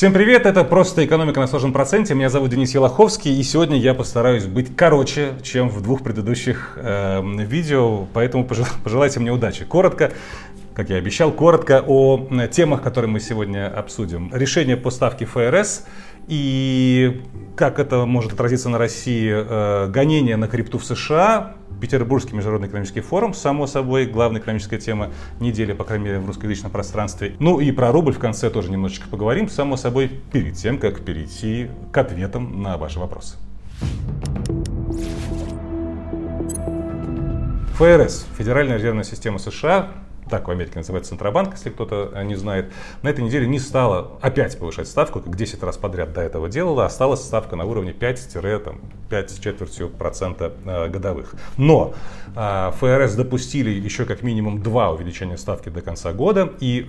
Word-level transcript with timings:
Всем 0.00 0.14
привет, 0.14 0.46
это 0.46 0.64
«Просто 0.64 1.04
экономика 1.04 1.40
на 1.40 1.46
сложном 1.46 1.74
проценте». 1.74 2.14
Меня 2.14 2.30
зовут 2.30 2.48
Денис 2.48 2.72
Елоховский, 2.72 3.38
и 3.38 3.42
сегодня 3.42 3.76
я 3.76 3.92
постараюсь 3.92 4.46
быть 4.46 4.74
короче, 4.74 5.34
чем 5.42 5.68
в 5.68 5.82
двух 5.82 6.02
предыдущих 6.02 6.72
э, 6.76 7.20
видео, 7.22 8.06
поэтому 8.14 8.48
пожелайте 8.82 9.20
мне 9.20 9.30
удачи. 9.30 9.66
Коротко, 9.66 10.10
как 10.72 10.88
я 10.88 10.96
обещал, 10.96 11.30
коротко 11.32 11.84
о 11.86 12.26
темах, 12.50 12.80
которые 12.80 13.10
мы 13.10 13.20
сегодня 13.20 13.68
обсудим. 13.68 14.30
Решение 14.32 14.78
по 14.78 14.88
ставке 14.88 15.26
ФРС 15.26 15.84
и 16.28 17.20
как 17.54 17.78
это 17.78 18.06
может 18.06 18.32
отразиться 18.32 18.70
на 18.70 18.78
России, 18.78 19.30
э, 19.30 19.86
гонение 19.90 20.36
на 20.36 20.48
крипту 20.48 20.78
в 20.78 20.84
США, 20.86 21.56
Петербургский 21.80 22.34
международный 22.34 22.68
экономический 22.68 23.00
форум, 23.00 23.34
само 23.34 23.66
собой, 23.66 24.06
главная 24.06 24.40
экономическая 24.40 24.78
тема 24.78 25.10
недели, 25.40 25.72
по 25.72 25.84
крайней 25.84 26.04
мере, 26.04 26.18
в 26.18 26.26
русскоязычном 26.26 26.70
пространстве. 26.70 27.34
Ну 27.38 27.58
и 27.58 27.72
про 27.72 27.90
рубль 27.90 28.12
в 28.12 28.18
конце 28.18 28.50
тоже 28.50 28.70
немножечко 28.70 29.08
поговорим, 29.08 29.48
само 29.48 29.76
собой, 29.76 30.08
перед 30.32 30.56
тем, 30.56 30.78
как 30.78 31.00
перейти 31.04 31.68
к 31.92 31.98
ответам 31.98 32.62
на 32.62 32.76
ваши 32.76 32.98
вопросы. 32.98 33.36
ФРС, 37.78 38.26
Федеральная 38.36 38.76
резервная 38.76 39.04
система 39.04 39.38
США, 39.38 39.88
так 40.30 40.48
в 40.48 40.50
Америке 40.50 40.74
называется 40.76 41.10
Центробанк, 41.10 41.52
если 41.54 41.70
кто-то 41.70 42.12
э, 42.14 42.24
не 42.24 42.36
знает, 42.36 42.72
на 43.02 43.08
этой 43.08 43.22
неделе 43.24 43.46
не 43.46 43.58
стала 43.58 44.12
опять 44.22 44.58
повышать 44.58 44.88
ставку, 44.88 45.20
как 45.20 45.36
10 45.36 45.62
раз 45.62 45.76
подряд 45.76 46.12
до 46.12 46.22
этого 46.22 46.48
делала, 46.48 46.86
осталась 46.86 47.20
ставка 47.20 47.56
на 47.56 47.64
уровне 47.64 47.92
5-5 47.92 49.28
с 49.28 49.38
четвертью 49.38 49.90
процента 49.90 50.52
э, 50.64 50.88
годовых. 50.88 51.34
Но 51.56 51.94
э, 52.34 52.72
ФРС 52.78 53.14
допустили 53.14 53.70
еще 53.70 54.04
как 54.04 54.22
минимум 54.22 54.62
два 54.62 54.90
увеличения 54.90 55.36
ставки 55.36 55.68
до 55.68 55.82
конца 55.82 56.12
года 56.12 56.52
и 56.60 56.84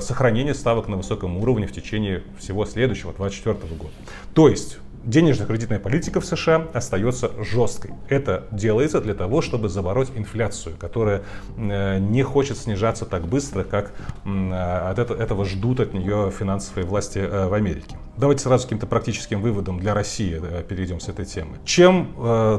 сохранение 0.00 0.54
ставок 0.54 0.88
на 0.88 0.96
высоком 0.96 1.36
уровне 1.36 1.66
в 1.66 1.72
течение 1.72 2.22
всего 2.38 2.64
следующего, 2.64 3.12
2024 3.12 3.74
года. 3.74 3.92
То 4.34 4.48
есть 4.48 4.78
денежно-кредитная 5.06 5.78
политика 5.78 6.20
в 6.20 6.26
США 6.26 6.66
остается 6.74 7.30
жесткой. 7.42 7.92
Это 8.08 8.44
делается 8.50 9.00
для 9.00 9.14
того, 9.14 9.40
чтобы 9.40 9.68
забороть 9.68 10.10
инфляцию, 10.14 10.76
которая 10.78 11.22
э, 11.56 11.98
не 11.98 12.22
хочет 12.22 12.58
снижаться 12.58 13.06
так 13.06 13.26
быстро, 13.26 13.64
как 13.64 13.92
от 14.24 14.98
этого 14.98 15.44
ждут 15.44 15.80
от 15.80 15.94
нее 15.94 16.32
финансовые 16.36 16.84
власти 16.86 17.18
э, 17.18 17.46
в 17.46 17.54
Америке. 17.54 17.96
Давайте 18.16 18.42
сразу 18.42 18.64
к 18.64 18.66
каким-то 18.66 18.86
практическим 18.86 19.40
выводам 19.40 19.78
для 19.78 19.94
России 19.94 20.40
э, 20.42 20.64
перейдем 20.68 21.00
с 21.00 21.08
этой 21.08 21.24
темы. 21.24 21.56
Чем 21.64 22.14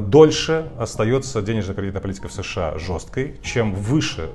дольше 0.08 0.68
остается 0.78 1.42
денежно-кредитная 1.42 2.00
политика 2.00 2.28
в 2.28 2.32
США 2.32 2.78
жесткой, 2.78 3.36
чем 3.42 3.74
выше 3.74 4.30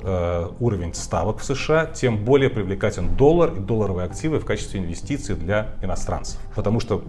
уровень 0.60 0.94
ставок 0.94 1.40
в 1.40 1.44
США, 1.44 1.88
тем 1.88 2.24
более 2.24 2.50
привлекателен 2.50 3.16
доллар 3.16 3.54
и 3.54 3.60
долларовые 3.60 4.06
активы 4.06 4.40
в 4.40 4.46
качестве 4.46 4.80
инвестиций 4.80 5.36
для 5.36 5.70
иностранцев. 5.82 6.40
Потому 6.56 6.80
что 6.80 7.04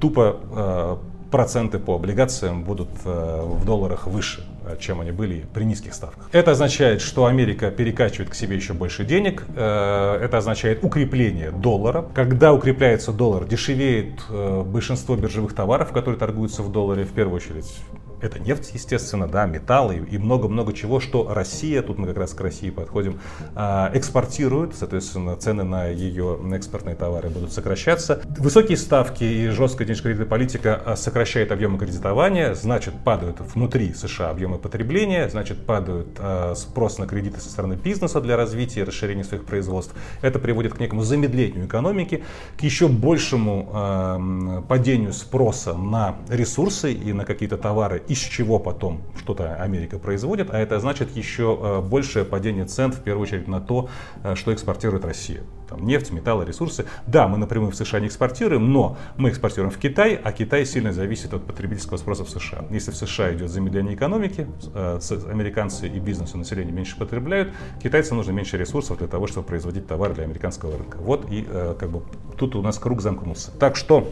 тупо 0.00 0.36
э, 0.50 0.96
проценты 1.30 1.78
по 1.78 1.96
облигациям 1.96 2.64
будут 2.64 2.88
э, 3.04 3.42
в 3.44 3.64
долларах 3.64 4.06
выше, 4.06 4.44
э, 4.66 4.76
чем 4.78 5.00
они 5.00 5.10
были 5.10 5.46
при 5.52 5.64
низких 5.64 5.94
ставках. 5.94 6.28
Это 6.32 6.52
означает, 6.52 7.00
что 7.00 7.26
Америка 7.26 7.70
перекачивает 7.70 8.30
к 8.30 8.34
себе 8.34 8.56
еще 8.56 8.72
больше 8.72 9.04
денег. 9.04 9.44
Это 9.54 10.38
означает 10.38 10.84
укрепление 10.84 11.50
доллара. 11.50 12.06
Когда 12.14 12.52
укрепляется 12.52 13.12
доллар, 13.12 13.44
дешевеет 13.44 14.22
большинство 14.66 15.16
биржевых 15.16 15.54
товаров, 15.54 15.92
которые 15.92 16.18
торгуются 16.18 16.62
в 16.62 16.72
долларе, 16.72 17.04
в 17.04 17.12
первую 17.12 17.36
очередь 17.36 17.72
это 18.20 18.38
нефть, 18.38 18.70
естественно, 18.74 19.26
да, 19.26 19.46
металлы 19.46 19.96
и 19.96 20.18
много-много 20.18 20.72
чего, 20.72 21.00
что 21.00 21.32
Россия, 21.32 21.82
тут 21.82 21.98
мы 21.98 22.06
как 22.06 22.16
раз 22.16 22.32
к 22.32 22.40
России 22.40 22.70
подходим, 22.70 23.20
а, 23.54 23.90
экспортирует, 23.94 24.74
соответственно, 24.74 25.36
цены 25.36 25.64
на 25.64 25.86
ее 25.88 26.38
экспортные 26.54 26.96
товары 26.96 27.28
будут 27.28 27.52
сокращаться. 27.52 28.22
Высокие 28.38 28.78
ставки 28.78 29.24
и 29.24 29.48
жесткая 29.48 29.86
денежно-кредитная 29.86 30.26
политика 30.26 30.80
а, 30.84 30.96
сокращает 30.96 31.52
объемы 31.52 31.78
кредитования, 31.78 32.54
значит, 32.54 32.94
падают 33.04 33.40
внутри 33.40 33.92
США 33.92 34.30
объемы 34.30 34.58
потребления, 34.58 35.28
значит, 35.28 35.64
падают 35.66 36.08
а, 36.18 36.54
спрос 36.54 36.98
на 36.98 37.06
кредиты 37.06 37.40
со 37.40 37.50
стороны 37.50 37.74
бизнеса 37.74 38.20
для 38.20 38.36
развития 38.36 38.80
и 38.80 38.84
расширения 38.84 39.24
своих 39.24 39.44
производств. 39.44 39.94
Это 40.22 40.38
приводит 40.38 40.74
к 40.74 40.80
некому 40.80 41.02
замедлению 41.02 41.66
экономики, 41.66 42.24
к 42.56 42.62
еще 42.62 42.88
большему 42.88 44.64
падению 44.68 45.12
спроса 45.12 45.74
на 45.74 46.16
ресурсы 46.28 46.92
и 46.92 47.12
на 47.12 47.24
какие-то 47.24 47.56
товары 47.56 48.02
из 48.08 48.18
чего 48.18 48.58
потом 48.58 49.02
что-то 49.16 49.54
Америка 49.56 49.98
производит, 49.98 50.50
а 50.50 50.58
это 50.58 50.78
значит 50.80 51.16
еще 51.16 51.58
э, 51.60 51.80
большее 51.80 52.24
падение 52.24 52.64
цен, 52.64 52.92
в 52.92 53.00
первую 53.00 53.22
очередь, 53.22 53.48
на 53.48 53.60
то, 53.60 53.88
э, 54.22 54.34
что 54.34 54.52
экспортирует 54.52 55.04
Россия. 55.04 55.42
Там 55.68 55.84
нефть, 55.84 56.12
металлы, 56.12 56.44
ресурсы. 56.44 56.86
Да, 57.06 57.26
мы 57.26 57.38
напрямую 57.38 57.72
в 57.72 57.76
США 57.76 57.98
не 58.00 58.06
экспортируем, 58.06 58.72
но 58.72 58.96
мы 59.16 59.30
экспортируем 59.30 59.72
в 59.72 59.78
Китай, 59.78 60.14
а 60.14 60.32
Китай 60.32 60.64
сильно 60.64 60.92
зависит 60.92 61.34
от 61.34 61.44
потребительского 61.44 61.96
спроса 61.96 62.24
в 62.24 62.30
США. 62.30 62.64
Если 62.70 62.92
в 62.92 62.96
США 62.96 63.34
идет 63.34 63.50
замедление 63.50 63.94
экономики, 63.94 64.46
э, 64.74 64.98
американцы 65.30 65.88
и 65.88 65.98
бизнес 65.98 66.34
и 66.34 66.38
население 66.38 66.72
меньше 66.72 66.96
потребляют, 66.96 67.52
китайцам 67.82 68.18
нужно 68.18 68.32
меньше 68.32 68.56
ресурсов 68.56 68.98
для 68.98 69.08
того, 69.08 69.26
чтобы 69.26 69.46
производить 69.46 69.86
товары 69.86 70.14
для 70.14 70.24
американского 70.24 70.76
рынка. 70.76 70.98
Вот 70.98 71.26
и 71.30 71.46
как 71.78 71.90
бы 71.90 72.02
тут 72.38 72.54
у 72.56 72.62
нас 72.62 72.78
круг 72.78 73.00
замкнулся. 73.00 73.50
Так 73.58 73.76
что, 73.76 74.08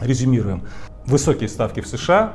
резюмируем. 0.00 0.62
Высокие 1.06 1.48
ставки 1.48 1.80
в 1.80 1.86
США, 1.86 2.34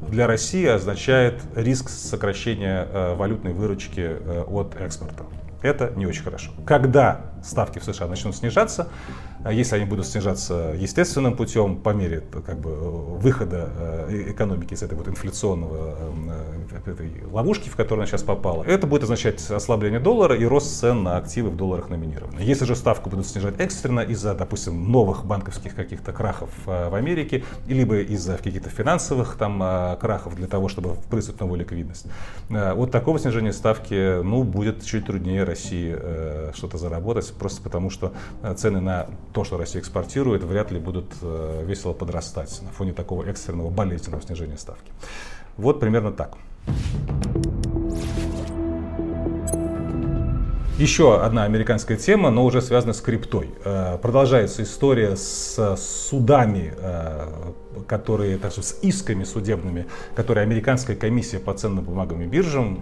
для 0.00 0.26
России 0.26 0.66
означает 0.66 1.40
риск 1.54 1.88
сокращения 1.88 2.86
э, 2.90 3.14
валютной 3.14 3.52
выручки 3.52 4.00
э, 4.00 4.44
от 4.46 4.80
экспорта. 4.80 5.24
Это 5.62 5.92
не 5.96 6.06
очень 6.06 6.22
хорошо. 6.22 6.52
Когда 6.64 7.22
ставки 7.42 7.78
в 7.78 7.84
США 7.84 8.06
начнут 8.06 8.36
снижаться, 8.36 8.88
если 9.46 9.76
они 9.76 9.84
будут 9.84 10.06
снижаться 10.06 10.74
естественным 10.76 11.36
путем 11.36 11.76
по 11.76 11.90
мере 11.90 12.22
как 12.44 12.58
бы, 12.58 12.74
выхода 13.18 13.70
э, 14.08 14.24
экономики 14.32 14.74
из 14.74 14.82
этой 14.82 14.96
вот 14.96 15.08
инфляционного 15.08 15.96
э, 16.86 16.90
этой 16.90 17.24
ловушки, 17.30 17.68
в 17.68 17.76
которую 17.76 18.02
она 18.02 18.06
сейчас 18.06 18.22
попала, 18.22 18.64
это 18.64 18.86
будет 18.86 19.04
означать 19.04 19.50
ослабление 19.50 20.00
доллара 20.00 20.34
и 20.34 20.44
рост 20.44 20.78
цен 20.80 21.02
на 21.02 21.16
активы 21.16 21.50
в 21.50 21.56
долларах 21.56 21.88
номинированные. 21.88 22.46
Если 22.46 22.64
же 22.64 22.74
ставку 22.74 23.10
будут 23.10 23.26
снижать 23.26 23.54
экстренно 23.58 24.00
из-за, 24.00 24.34
допустим, 24.34 24.90
новых 24.90 25.24
банковских 25.24 25.74
каких-то 25.74 26.12
крахов 26.12 26.50
э, 26.66 26.88
в 26.88 26.94
Америке, 26.94 27.44
либо 27.68 27.98
из-за 28.00 28.38
каких-то 28.38 28.70
финансовых 28.70 29.36
там 29.36 29.58
крахов 30.00 30.34
для 30.34 30.46
того, 30.46 30.68
чтобы 30.68 30.94
впрыснуть 30.94 31.40
новую 31.40 31.60
ликвидность, 31.60 32.06
вот 32.48 32.90
такого 32.90 33.18
снижения 33.18 33.52
ставки, 33.52 34.22
ну, 34.22 34.42
будет 34.42 34.84
чуть 34.84 35.06
труднее 35.06 35.44
России 35.44 35.96
что-то 36.54 36.78
заработать, 36.78 37.32
просто 37.38 37.62
потому 37.62 37.90
что 37.90 38.12
цены 38.56 38.80
на 38.80 39.06
то, 39.32 39.44
что 39.44 39.56
Россия 39.56 39.80
экспортирует, 39.80 40.42
вряд 40.42 40.70
ли 40.70 40.78
будут 40.78 41.06
э, 41.22 41.64
весело 41.66 41.92
подрастать 41.92 42.60
на 42.62 42.70
фоне 42.70 42.92
такого 42.92 43.24
экстренного 43.24 43.70
болезненного 43.70 44.22
снижения 44.22 44.56
ставки. 44.56 44.90
Вот 45.56 45.80
примерно 45.80 46.12
так. 46.12 46.36
Еще 50.78 51.20
одна 51.20 51.42
американская 51.42 51.96
тема, 51.96 52.30
но 52.30 52.44
уже 52.44 52.62
связана 52.62 52.92
с 52.92 53.00
криптой. 53.00 53.50
Э, 53.64 53.98
продолжается 54.00 54.62
история 54.62 55.16
с 55.16 55.76
судами, 55.76 56.72
э, 56.76 57.28
которые, 57.88 58.38
так 58.38 58.52
сказать, 58.52 58.70
с 58.70 58.78
исками 58.82 59.24
судебными, 59.24 59.86
которые 60.14 60.44
американская 60.44 60.94
комиссия 60.94 61.40
по 61.40 61.52
ценным 61.52 61.84
бумагам 61.84 62.22
и 62.22 62.26
биржам, 62.26 62.78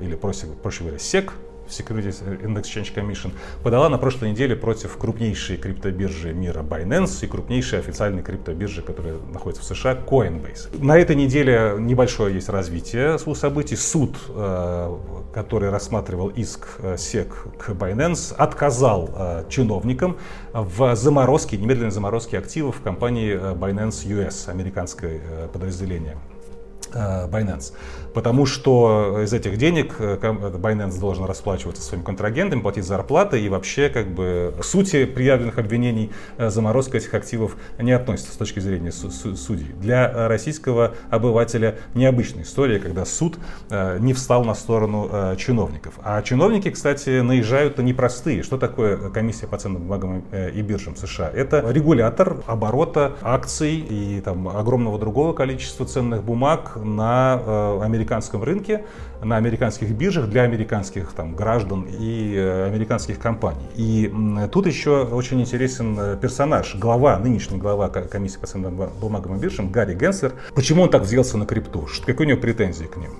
или 0.00 0.16
проще, 0.16 0.46
проще 0.60 0.82
говоря, 0.82 0.98
СЕК, 0.98 1.34
Securities 1.68 2.22
and 2.22 2.56
Exchange 2.56 2.94
Commission, 2.94 3.32
подала 3.62 3.88
на 3.88 3.98
прошлой 3.98 4.30
неделе 4.30 4.56
против 4.56 4.96
крупнейшей 4.96 5.56
криптобиржи 5.56 6.32
мира 6.32 6.62
Binance 6.62 7.24
и 7.24 7.26
крупнейшей 7.26 7.78
официальной 7.78 8.22
криптобиржи, 8.22 8.82
которая 8.82 9.16
находится 9.32 9.62
в 9.62 9.76
США, 9.76 9.94
Coinbase. 9.94 10.82
На 10.82 10.98
этой 10.98 11.16
неделе 11.16 11.76
небольшое 11.78 12.34
есть 12.34 12.48
развитие 12.48 13.18
событий. 13.34 13.76
Суд, 13.76 14.16
э, 14.28 14.96
который 15.34 15.70
рассматривал 15.70 16.28
иск 16.28 16.66
э, 16.78 16.94
SEC 16.94 17.28
к 17.58 17.70
Binance, 17.70 18.34
отказал 18.34 19.10
э, 19.14 19.44
чиновникам 19.48 20.16
в 20.52 20.94
заморозке, 20.96 21.56
немедленной 21.56 21.90
заморозке 21.90 22.38
активов 22.38 22.80
компании 22.80 23.34
Binance 23.54 24.06
US, 24.06 24.48
американское 24.50 25.20
подразделение 25.52 26.16
Binance. 26.92 27.72
Потому 28.16 28.46
что 28.46 29.20
из 29.24 29.34
этих 29.34 29.58
денег 29.58 29.96
э, 29.98 30.16
Binance 30.16 30.98
должен 30.98 31.26
расплачиваться 31.26 31.82
своим 31.82 32.02
контрагентам, 32.02 32.62
платить 32.62 32.86
зарплаты 32.86 33.38
и 33.38 33.50
вообще 33.50 33.90
как 33.90 34.08
бы 34.08 34.54
к 34.58 34.64
сути 34.64 35.04
приявленных 35.04 35.58
обвинений 35.58 36.10
э, 36.38 36.48
заморозка 36.48 36.96
этих 36.96 37.12
активов 37.12 37.58
не 37.78 37.92
относится 37.92 38.32
с 38.32 38.36
точки 38.38 38.58
зрения 38.60 38.90
судей. 38.90 39.66
Для 39.78 40.28
российского 40.28 40.94
обывателя 41.10 41.76
необычная 41.92 42.44
история, 42.44 42.78
когда 42.78 43.04
суд 43.04 43.38
э, 43.68 43.98
не 44.00 44.14
встал 44.14 44.46
на 44.46 44.54
сторону 44.54 45.36
чиновников. 45.36 45.98
А 46.02 46.22
чиновники, 46.22 46.70
кстати, 46.70 47.20
наезжают 47.20 47.76
непростые. 47.76 48.42
Что 48.42 48.56
такое 48.56 49.10
комиссия 49.10 49.46
по 49.46 49.58
ценным 49.58 49.82
бумагам 49.82 50.24
и 50.32 50.62
биржам 50.62 50.96
США? 50.96 51.28
Это 51.34 51.62
регулятор 51.70 52.42
оборота 52.46 53.12
акций 53.20 53.74
и 53.74 54.22
там 54.24 54.48
огромного 54.48 54.98
другого 54.98 55.34
количества 55.34 55.84
ценных 55.84 56.24
бумаг 56.24 56.75
на 56.84 57.40
э, 57.44 57.80
американском 57.82 58.42
рынке, 58.42 58.84
на 59.22 59.36
американских 59.36 59.90
биржах 59.90 60.28
для 60.28 60.42
американских 60.42 61.12
там, 61.12 61.34
граждан 61.34 61.86
и 61.88 62.34
э, 62.34 62.66
американских 62.66 63.18
компаний. 63.18 63.66
И 63.76 64.12
тут 64.52 64.66
еще 64.66 65.04
очень 65.04 65.40
интересен 65.40 65.96
э, 65.98 66.16
персонаж, 66.20 66.74
глава, 66.76 67.18
нынешний 67.18 67.58
глава 67.58 67.88
комиссии 67.88 68.38
по 68.38 68.46
ценным 68.46 68.80
бумагам 69.00 69.36
и 69.36 69.38
биржам 69.38 69.70
Гарри 69.70 69.94
Генслер. 69.94 70.32
Почему 70.54 70.82
он 70.82 70.90
так 70.90 71.02
взялся 71.02 71.38
на 71.38 71.46
крипту? 71.46 71.88
Какие 72.04 72.26
у 72.26 72.28
него 72.30 72.40
претензии 72.40 72.84
к 72.84 72.96
ним? 72.96 73.10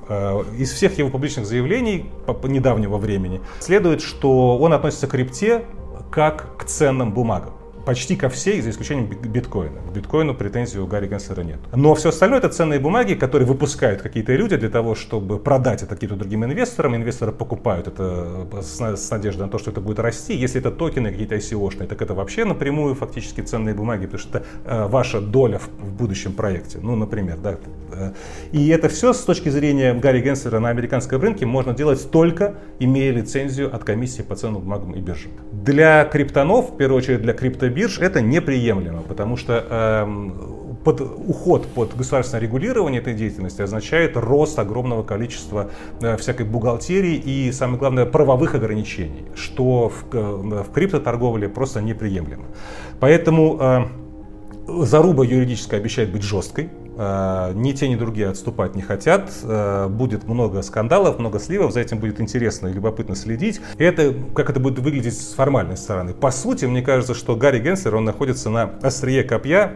Из 0.56 0.72
всех 0.72 0.98
его 0.98 1.10
публичных 1.10 1.46
заявлений 1.46 2.10
по 2.26 2.46
недавнего 2.46 2.98
времени 2.98 3.40
следует, 3.60 4.00
что 4.00 4.58
он 4.58 4.72
относится 4.72 5.06
к 5.06 5.10
крипте 5.10 5.64
как 6.10 6.56
к 6.56 6.64
ценным 6.64 7.12
бумагам 7.12 7.52
почти 7.86 8.16
ко 8.16 8.28
всей, 8.28 8.60
за 8.60 8.70
исключением 8.70 9.06
биткоина. 9.06 9.80
К 9.88 9.92
биткоину 9.92 10.34
претензий 10.34 10.80
у 10.80 10.86
Гарри 10.86 11.06
Генслера 11.06 11.42
нет. 11.42 11.58
Но 11.74 11.94
все 11.94 12.08
остальное 12.08 12.40
это 12.40 12.48
ценные 12.48 12.80
бумаги, 12.80 13.14
которые 13.14 13.46
выпускают 13.46 14.02
какие-то 14.02 14.34
люди 14.34 14.56
для 14.56 14.68
того, 14.68 14.94
чтобы 14.96 15.38
продать 15.38 15.82
это 15.82 15.94
каким-то 15.94 16.16
другим 16.16 16.44
инвесторам. 16.44 16.96
Инвесторы 16.96 17.32
покупают 17.32 17.86
это 17.86 18.46
с, 18.60 18.80
с 18.80 19.10
надеждой 19.10 19.42
на 19.42 19.48
то, 19.48 19.58
что 19.58 19.70
это 19.70 19.80
будет 19.80 20.00
расти. 20.00 20.34
Если 20.34 20.60
это 20.60 20.72
токены 20.72 21.12
какие-то 21.12 21.36
ICO-шные, 21.36 21.86
так 21.86 22.02
это 22.02 22.12
вообще 22.14 22.44
напрямую 22.44 22.96
фактически 22.96 23.40
ценные 23.40 23.74
бумаги, 23.74 24.06
потому 24.06 24.18
что 24.18 24.38
это 24.38 24.46
э, 24.64 24.86
ваша 24.88 25.20
доля 25.20 25.58
в, 25.58 25.68
будущем 25.96 26.32
проекте. 26.32 26.78
Ну, 26.82 26.96
например, 26.96 27.38
да. 27.38 27.56
Э, 27.92 28.12
и 28.50 28.68
это 28.68 28.88
все 28.88 29.12
с 29.12 29.20
точки 29.20 29.48
зрения 29.48 29.94
Гарри 29.94 30.22
Генслера 30.22 30.58
на 30.58 30.70
американском 30.70 31.22
рынке 31.22 31.46
можно 31.46 31.72
делать 31.72 32.10
только 32.10 32.56
имея 32.80 33.12
лицензию 33.12 33.72
от 33.72 33.84
комиссии 33.84 34.22
по 34.22 34.34
ценным 34.34 34.62
бумагам 34.62 34.92
и 34.92 35.00
биржам. 35.00 35.30
Для 35.52 36.04
криптонов, 36.04 36.72
в 36.72 36.76
первую 36.76 36.98
очередь 36.98 37.22
для 37.22 37.32
крипто 37.32 37.68
бирж 37.76 37.98
это 37.98 38.22
неприемлемо, 38.22 39.02
потому 39.02 39.36
что 39.36 39.64
э, 39.68 40.80
под 40.82 41.00
уход 41.00 41.66
под 41.66 41.94
государственное 41.94 42.42
регулирование 42.42 43.00
этой 43.02 43.12
деятельности 43.12 43.60
означает 43.60 44.16
рост 44.16 44.58
огромного 44.58 45.02
количества 45.02 45.70
э, 46.00 46.16
всякой 46.16 46.46
бухгалтерии 46.46 47.16
и, 47.16 47.52
самое 47.52 47.78
главное, 47.78 48.06
правовых 48.06 48.54
ограничений, 48.54 49.26
что 49.34 49.90
в, 49.90 50.14
э, 50.14 50.62
в 50.62 50.72
криптоторговле 50.72 51.48
просто 51.50 51.82
неприемлемо. 51.82 52.46
Поэтому 52.98 53.58
э, 53.60 54.84
заруба 54.84 55.24
юридическая 55.24 55.78
обещает 55.78 56.10
быть 56.10 56.22
жесткой, 56.22 56.70
ни 56.96 57.72
те, 57.72 57.88
ни 57.88 57.96
другие 57.96 58.28
отступать 58.28 58.74
не 58.74 58.82
хотят. 58.82 59.30
Э, 59.42 59.88
будет 59.88 60.24
много 60.24 60.62
скандалов, 60.62 61.18
много 61.18 61.38
сливов. 61.38 61.72
За 61.72 61.80
этим 61.80 61.98
будет 61.98 62.20
интересно 62.20 62.68
и 62.68 62.72
любопытно 62.72 63.14
следить. 63.14 63.60
И 63.78 63.84
это, 63.84 64.14
как 64.34 64.50
это 64.50 64.60
будет 64.60 64.78
выглядеть 64.78 65.20
с 65.20 65.34
формальной 65.34 65.76
стороны. 65.76 66.14
По 66.14 66.30
сути, 66.30 66.64
мне 66.64 66.82
кажется, 66.82 67.14
что 67.14 67.36
Гарри 67.36 67.60
Генслер, 67.60 67.96
он 67.96 68.04
находится 68.04 68.50
на 68.50 68.70
острие 68.82 69.24
копья 69.24 69.72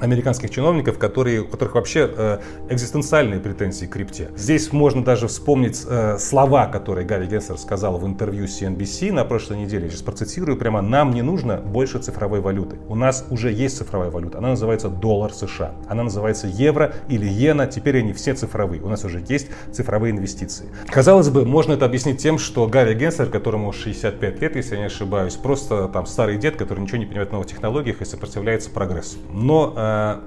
американских 0.00 0.50
чиновников, 0.50 0.98
которые, 0.98 1.42
у 1.42 1.46
которых 1.46 1.74
вообще 1.74 2.10
э, 2.16 2.38
экзистенциальные 2.68 3.40
претензии 3.40 3.86
к 3.86 3.90
крипте. 3.90 4.30
Здесь 4.36 4.72
можно 4.72 5.04
даже 5.04 5.28
вспомнить 5.28 5.84
э, 5.88 6.18
слова, 6.18 6.66
которые 6.66 7.06
Гарри 7.06 7.26
Генслер 7.26 7.58
сказал 7.58 7.98
в 7.98 8.06
интервью 8.06 8.46
CNBC 8.46 9.12
на 9.12 9.24
прошлой 9.24 9.58
неделе. 9.58 9.84
Я 9.84 9.90
сейчас 9.90 10.02
процитирую 10.02 10.56
прямо. 10.58 10.80
«Нам 10.82 11.12
не 11.12 11.22
нужно 11.22 11.56
больше 11.56 11.98
цифровой 11.98 12.40
валюты. 12.40 12.76
У 12.88 12.94
нас 12.94 13.24
уже 13.30 13.52
есть 13.52 13.76
цифровая 13.76 14.10
валюта. 14.10 14.38
Она 14.38 14.50
называется 14.50 14.88
доллар 14.88 15.32
США. 15.32 15.74
Она 15.88 16.04
называется 16.04 16.46
евро 16.46 16.94
или 17.08 17.26
иена. 17.26 17.66
Теперь 17.66 17.98
они 17.98 18.12
все 18.12 18.34
цифровые. 18.34 18.82
У 18.82 18.88
нас 18.88 19.04
уже 19.04 19.22
есть 19.28 19.48
цифровые 19.72 20.12
инвестиции». 20.12 20.66
Казалось 20.86 21.30
бы, 21.30 21.44
можно 21.44 21.72
это 21.74 21.84
объяснить 21.84 22.18
тем, 22.18 22.38
что 22.38 22.66
Гарри 22.66 22.94
Генслер, 22.94 23.28
которому 23.30 23.72
65 23.72 24.40
лет, 24.40 24.56
если 24.56 24.74
я 24.74 24.80
не 24.80 24.86
ошибаюсь, 24.86 25.34
просто 25.34 25.88
там 25.88 26.06
старый 26.06 26.36
дед, 26.36 26.56
который 26.56 26.80
ничего 26.80 26.98
не 26.98 27.06
понимает 27.06 27.28
в 27.28 27.32
новых 27.32 27.46
технологиях 27.46 28.00
и 28.00 28.04
сопротивляется 28.04 28.70
прогрессу. 28.70 29.18
Но 29.32 29.72
Э, 29.76 29.83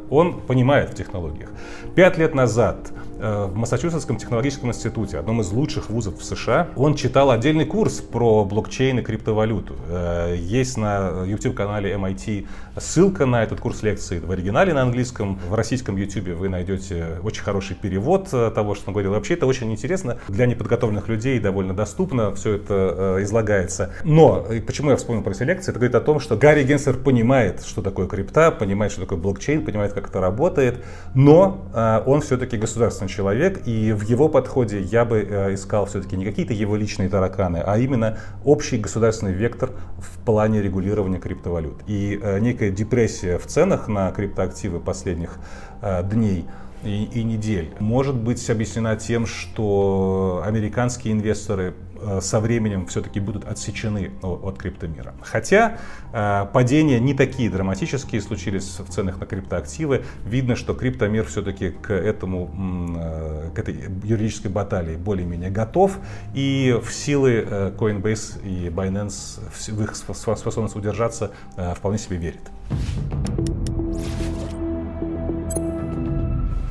он 0.09 0.41
понимает 0.41 0.89
в 0.89 0.95
технологиях. 0.95 1.49
Пять 1.95 2.17
лет 2.17 2.35
назад 2.35 2.91
э, 2.91 3.06
в 3.19 3.55
Массачусетском 3.55 4.17
технологическом 4.17 4.69
институте, 4.69 5.17
одном 5.17 5.41
из 5.41 5.51
лучших 5.51 5.89
вузов 5.89 6.19
в 6.19 6.23
США, 6.23 6.69
он 6.75 6.95
читал 6.95 7.31
отдельный 7.31 7.65
курс 7.65 7.99
про 7.99 8.45
блокчейн 8.45 8.99
и 8.99 9.01
криптовалюту. 9.01 9.75
Э, 9.89 10.35
есть 10.37 10.77
на 10.77 11.23
YouTube-канале 11.25 11.93
MIT 11.93 12.47
ссылка 12.77 13.25
на 13.25 13.43
этот 13.43 13.59
курс 13.59 13.83
лекций 13.83 14.19
в 14.19 14.31
оригинале 14.31 14.73
на 14.73 14.83
английском. 14.83 15.39
В 15.49 15.53
российском 15.53 15.95
YouTube 15.95 16.29
вы 16.37 16.49
найдете 16.49 17.19
очень 17.23 17.43
хороший 17.43 17.75
перевод 17.75 18.29
того, 18.29 18.75
что 18.75 18.89
он 18.89 18.93
говорил. 18.93 19.11
Вообще 19.11 19.33
это 19.33 19.45
очень 19.45 19.71
интересно. 19.71 20.17
Для 20.27 20.45
неподготовленных 20.45 21.07
людей 21.07 21.39
довольно 21.39 21.73
доступно 21.73 22.33
все 22.35 22.55
это 22.55 23.17
излагается. 23.21 23.91
Но 24.03 24.45
почему 24.65 24.91
я 24.91 24.95
вспомнил 24.95 25.23
про 25.23 25.31
эти 25.31 25.43
лекции? 25.43 25.71
Это 25.71 25.79
говорит 25.79 25.95
о 25.95 26.01
том, 26.01 26.19
что 26.19 26.35
Гарри 26.35 26.63
Генслер 26.63 26.97
понимает, 26.97 27.63
что 27.65 27.81
такое 27.81 28.07
крипта, 28.07 28.51
понимает, 28.51 28.91
что 28.91 29.01
такое 29.01 29.17
блокчейн, 29.17 29.63
понимает, 29.65 29.93
как 29.93 30.09
это 30.09 30.21
работает, 30.21 30.83
но 31.13 31.69
э, 31.73 32.03
он 32.05 32.21
все-таки 32.21 32.57
государственный 32.57 33.06
человек, 33.07 33.67
и 33.67 33.91
в 33.91 34.03
его 34.03 34.29
подходе 34.29 34.81
я 34.81 35.05
бы 35.05 35.19
э, 35.19 35.53
искал 35.53 35.85
все-таки 35.85 36.15
не 36.15 36.25
какие-то 36.25 36.53
его 36.53 36.75
личные 36.75 37.09
тараканы, 37.09 37.57
а 37.57 37.77
именно 37.77 38.17
общий 38.43 38.77
государственный 38.77 39.33
вектор 39.33 39.71
в 39.97 40.19
плане 40.25 40.61
регулирования 40.61 41.19
криптовалют. 41.19 41.81
И 41.87 42.19
э, 42.21 42.39
некая 42.39 42.71
депрессия 42.71 43.37
в 43.37 43.47
ценах 43.47 43.87
на 43.87 44.11
криптоактивы 44.11 44.79
последних 44.79 45.37
э, 45.81 46.03
дней 46.03 46.45
и, 46.83 47.05
и 47.05 47.23
недель 47.23 47.73
может 47.79 48.15
быть 48.15 48.49
объяснена 48.49 48.95
тем, 48.95 49.25
что 49.25 50.43
американские 50.45 51.13
инвесторы 51.13 51.73
Э, 52.01 52.19
со 52.21 52.39
временем 52.39 52.85
все-таки 52.85 53.19
будут 53.19 53.45
отсечены 53.45 54.11
от 54.21 54.57
криптомира. 54.57 55.13
Хотя 55.21 55.77
э, 56.13 56.45
падения 56.53 56.99
не 56.99 57.13
такие 57.13 57.49
драматические 57.49 58.21
случились 58.21 58.79
в 58.79 58.89
ценах 58.89 59.19
на 59.19 59.25
криптоактивы. 59.25 60.03
Видно, 60.25 60.55
что 60.55 60.73
криптомир 60.73 61.25
все-таки 61.25 61.69
к 61.69 61.91
этому, 61.91 62.51
э, 62.97 63.49
к 63.55 63.59
этой 63.59 63.75
юридической 64.03 64.49
баталии 64.49 64.95
более-менее 64.95 65.49
готов. 65.49 65.97
И 66.33 66.77
в 66.83 66.91
силы 66.91 67.47
Coinbase 67.77 68.43
и 68.43 68.67
Binance 68.69 69.39
в 69.49 69.83
их 69.83 69.95
способность 69.95 70.75
удержаться 70.75 71.31
вполне 71.75 71.97
себе 71.97 72.17
верит. 72.17 72.41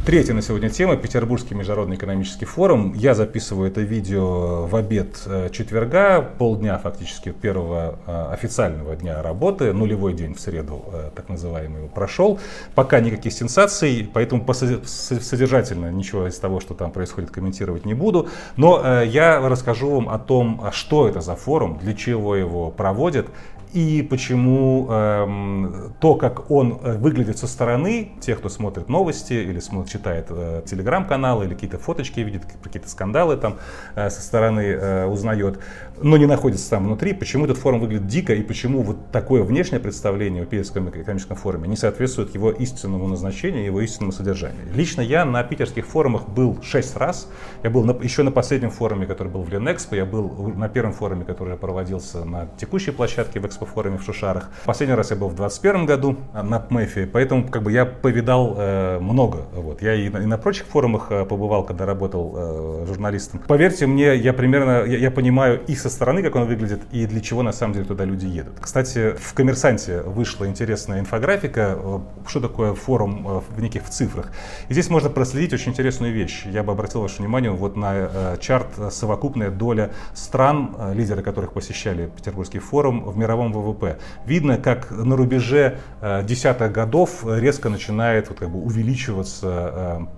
Третья 0.06 0.34
на 0.34 0.40
сегодня 0.40 0.70
тема– 0.70 0.96
Петербургский 0.96 1.56
международный 1.56 1.96
экономический 1.96 2.44
форум. 2.44 2.92
Я 2.94 3.16
записываю 3.16 3.68
это 3.68 3.80
видео 3.80 4.64
в 4.64 4.76
обед 4.76 5.20
э, 5.26 5.48
четверга, 5.50 6.20
полдня 6.22 6.78
фактически 6.78 7.32
первого 7.32 7.98
э, 8.06 8.32
официального 8.32 8.94
дня 8.94 9.20
работы, 9.20 9.72
нулевой 9.72 10.14
день 10.14 10.34
в 10.34 10.40
среду, 10.40 10.84
э, 10.92 11.10
так 11.12 11.28
называемый, 11.28 11.88
прошел. 11.88 12.38
Пока 12.76 13.00
никаких 13.00 13.32
сенсаций, 13.32 14.08
поэтому 14.14 14.46
содержательно 14.54 15.90
ничего 15.90 16.28
из 16.28 16.38
того, 16.38 16.60
что 16.60 16.74
там 16.74 16.92
происходит, 16.92 17.32
комментировать 17.32 17.84
не 17.84 17.94
буду. 17.94 18.28
Но 18.56 19.02
я 19.02 19.40
расскажу 19.40 19.90
вам 19.90 20.08
о 20.08 20.20
том, 20.20 20.60
а 20.62 20.70
что 20.70 21.08
это 21.08 21.20
за 21.20 21.34
форум, 21.34 21.80
для 21.82 21.94
чего 21.94 22.36
его 22.36 22.70
проводят 22.70 23.26
и 23.72 24.06
почему 24.08 24.88
эм, 24.90 25.94
то, 26.00 26.14
как 26.14 26.50
он 26.50 26.78
э, 26.82 26.96
выглядит 26.96 27.38
со 27.38 27.46
стороны, 27.46 28.12
те, 28.20 28.34
кто 28.36 28.48
смотрит 28.48 28.88
новости 28.88 29.34
или 29.34 29.58
смотрит, 29.58 29.92
читает 29.92 30.26
э, 30.30 30.62
телеграм-каналы 30.64 31.46
или 31.46 31.54
какие-то 31.54 31.78
фоточки 31.78 32.20
видит, 32.20 32.42
какие-то 32.62 32.88
скандалы 32.88 33.36
там 33.36 33.56
э, 33.94 34.10
со 34.10 34.22
стороны 34.22 34.60
э, 34.60 35.06
узнает, 35.06 35.58
но 36.00 36.16
не 36.16 36.26
находится 36.26 36.70
там 36.70 36.84
внутри, 36.84 37.12
почему 37.12 37.44
этот 37.44 37.58
форум 37.58 37.80
выглядит 37.80 38.06
дико 38.06 38.34
и 38.34 38.42
почему 38.42 38.82
вот 38.82 39.10
такое 39.10 39.42
внешнее 39.42 39.80
представление 39.80 40.44
о 40.44 40.46
Питерском 40.46 40.88
экономическом 40.90 41.36
форуме 41.36 41.68
не 41.68 41.76
соответствует 41.76 42.34
его 42.34 42.50
истинному 42.50 43.08
назначению, 43.08 43.64
его 43.64 43.80
истинному 43.80 44.12
содержанию. 44.12 44.62
Лично 44.74 45.00
я 45.00 45.24
на 45.24 45.42
питерских 45.42 45.86
форумах 45.86 46.28
был 46.28 46.62
шесть 46.62 46.96
раз. 46.96 47.28
Я 47.62 47.70
был 47.70 47.84
на, 47.84 47.92
еще 48.02 48.22
на 48.22 48.30
последнем 48.30 48.70
форуме, 48.70 49.06
который 49.06 49.28
был 49.28 49.42
в 49.42 49.50
Ленэкспо, 49.50 49.96
я 49.96 50.04
был 50.04 50.52
на 50.54 50.68
первом 50.68 50.92
форуме, 50.92 51.24
который 51.24 51.56
проводился 51.56 52.24
на 52.24 52.46
текущей 52.58 52.90
площадке 52.90 53.40
в 53.40 53.46
Экспо 53.46 53.55
форуме 53.64 53.96
в 53.96 54.02
Шушарах. 54.02 54.50
Последний 54.64 54.94
раз 54.94 55.10
я 55.10 55.16
был 55.16 55.28
в 55.28 55.34
2021 55.34 55.86
году 55.86 56.16
на 56.34 56.58
ПМЭФе, 56.58 57.06
поэтому 57.06 57.48
как 57.48 57.62
бы 57.62 57.72
я 57.72 57.86
повидал 57.86 58.54
э, 58.58 58.98
много. 58.98 59.46
Вот. 59.54 59.80
Я 59.82 59.94
и 59.94 60.08
на, 60.08 60.18
и 60.18 60.26
на 60.26 60.36
прочих 60.36 60.66
форумах 60.66 61.06
э, 61.10 61.24
побывал, 61.24 61.64
когда 61.64 61.86
работал 61.86 62.34
э, 62.36 62.84
журналистом. 62.86 63.40
Поверьте 63.46 63.86
мне, 63.86 64.16
я 64.16 64.32
примерно, 64.32 64.84
я, 64.84 64.98
я 64.98 65.10
понимаю 65.10 65.60
и 65.66 65.74
со 65.74 65.88
стороны, 65.88 66.22
как 66.22 66.34
он 66.36 66.46
выглядит, 66.46 66.82
и 66.92 67.06
для 67.06 67.20
чего 67.20 67.42
на 67.42 67.52
самом 67.52 67.74
деле 67.74 67.86
туда 67.86 68.04
люди 68.04 68.26
едут. 68.26 68.54
Кстати, 68.60 69.14
в 69.18 69.32
«Коммерсанте» 69.34 70.02
вышла 70.02 70.46
интересная 70.46 71.00
инфографика, 71.00 71.78
э, 71.78 71.98
что 72.26 72.40
такое 72.40 72.74
форум 72.74 73.26
э, 73.26 73.40
в 73.56 73.62
неких 73.62 73.84
в 73.84 73.90
цифрах. 73.90 74.32
И 74.68 74.72
здесь 74.72 74.90
можно 74.90 75.10
проследить 75.10 75.52
очень 75.52 75.72
интересную 75.72 76.12
вещь. 76.12 76.44
Я 76.46 76.62
бы 76.62 76.72
обратил 76.72 77.00
ваше 77.00 77.18
внимание 77.18 77.50
вот 77.50 77.76
на 77.76 77.94
э, 77.94 78.36
чарт 78.40 78.68
совокупная 78.90 79.50
доля 79.50 79.90
стран, 80.14 80.74
э, 80.78 80.94
лидеры 80.94 81.22
которых 81.22 81.52
посещали 81.52 82.10
Петербургский 82.16 82.58
форум 82.58 83.04
в 83.04 83.16
мировом 83.16 83.45
мировом 83.48 83.52
ВВП. 83.52 83.98
Видно, 84.24 84.56
как 84.56 84.90
на 84.90 85.16
рубеже 85.16 85.78
десятых 86.24 86.72
годов 86.72 87.24
резко 87.24 87.68
начинает 87.68 88.28
вот, 88.28 88.38
как 88.38 88.50
бы, 88.50 88.58
увеличиваться 88.60 90.08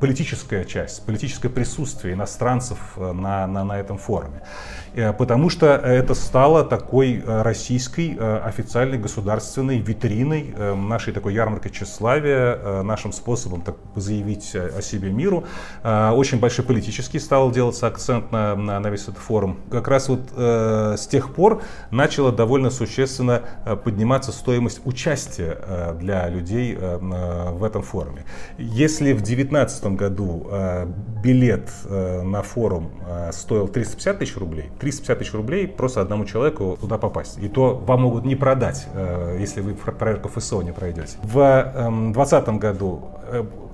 политическая 0.00 0.64
часть, 0.64 1.04
политическое 1.04 1.48
присутствие 1.48 2.14
иностранцев 2.14 2.78
на, 2.96 3.46
на, 3.46 3.64
на 3.64 3.78
этом 3.78 3.98
форуме. 3.98 4.42
Потому 4.94 5.50
что 5.50 5.66
это 5.66 6.14
стало 6.14 6.64
такой 6.64 7.22
российской 7.24 8.16
официальной 8.18 8.98
государственной 8.98 9.78
витриной, 9.78 10.54
нашей 10.76 11.12
такой 11.12 11.34
ярмаркой 11.34 11.70
тщеславия, 11.70 12.82
нашим 12.82 13.12
способом 13.12 13.62
так, 13.62 13.76
заявить 13.94 14.54
о 14.54 14.82
себе 14.82 15.10
миру. 15.10 15.44
Очень 15.82 16.40
большой 16.40 16.64
политический 16.64 17.18
стал 17.18 17.50
делаться 17.50 17.86
акцент 17.86 18.32
на, 18.32 18.54
на, 18.54 18.80
на 18.80 18.90
весь 18.90 19.04
этот 19.04 19.18
форум. 19.18 19.58
Как 19.70 19.88
раз 19.88 20.08
вот 20.08 20.20
э, 20.36 20.96
с 20.98 21.06
тех 21.06 21.34
пор 21.34 21.62
начала 21.90 22.32
довольно 22.32 22.70
существенно 22.70 23.42
подниматься 23.84 24.32
стоимость 24.32 24.80
участия 24.84 25.58
э, 25.60 25.94
для 25.98 26.28
людей 26.28 26.76
э, 26.78 26.98
в 27.52 27.64
этом 27.64 27.82
форуме. 27.82 28.24
Если 28.58 29.12
в 29.12 29.22
2019 29.44 29.96
году 29.96 30.46
э, 30.50 30.86
билет 31.22 31.70
э, 31.84 32.22
на 32.22 32.42
форум 32.42 32.90
э, 33.06 33.30
стоил 33.32 33.68
350 33.68 34.18
тысяч 34.18 34.36
рублей, 34.36 34.70
350 34.80 35.18
тысяч 35.18 35.32
рублей 35.34 35.68
просто 35.68 36.00
одному 36.00 36.24
человеку 36.24 36.76
туда 36.80 36.98
попасть. 36.98 37.38
И 37.38 37.48
то 37.48 37.74
вам 37.74 38.02
могут 38.02 38.24
не 38.24 38.36
продать, 38.36 38.86
если 39.38 39.60
вы 39.60 39.74
проверку 39.74 40.28
ФСО 40.28 40.62
не 40.62 40.72
пройдете. 40.72 41.16
В 41.22 41.34
2020 41.34 42.48
эм, 42.48 42.58
году 42.58 43.02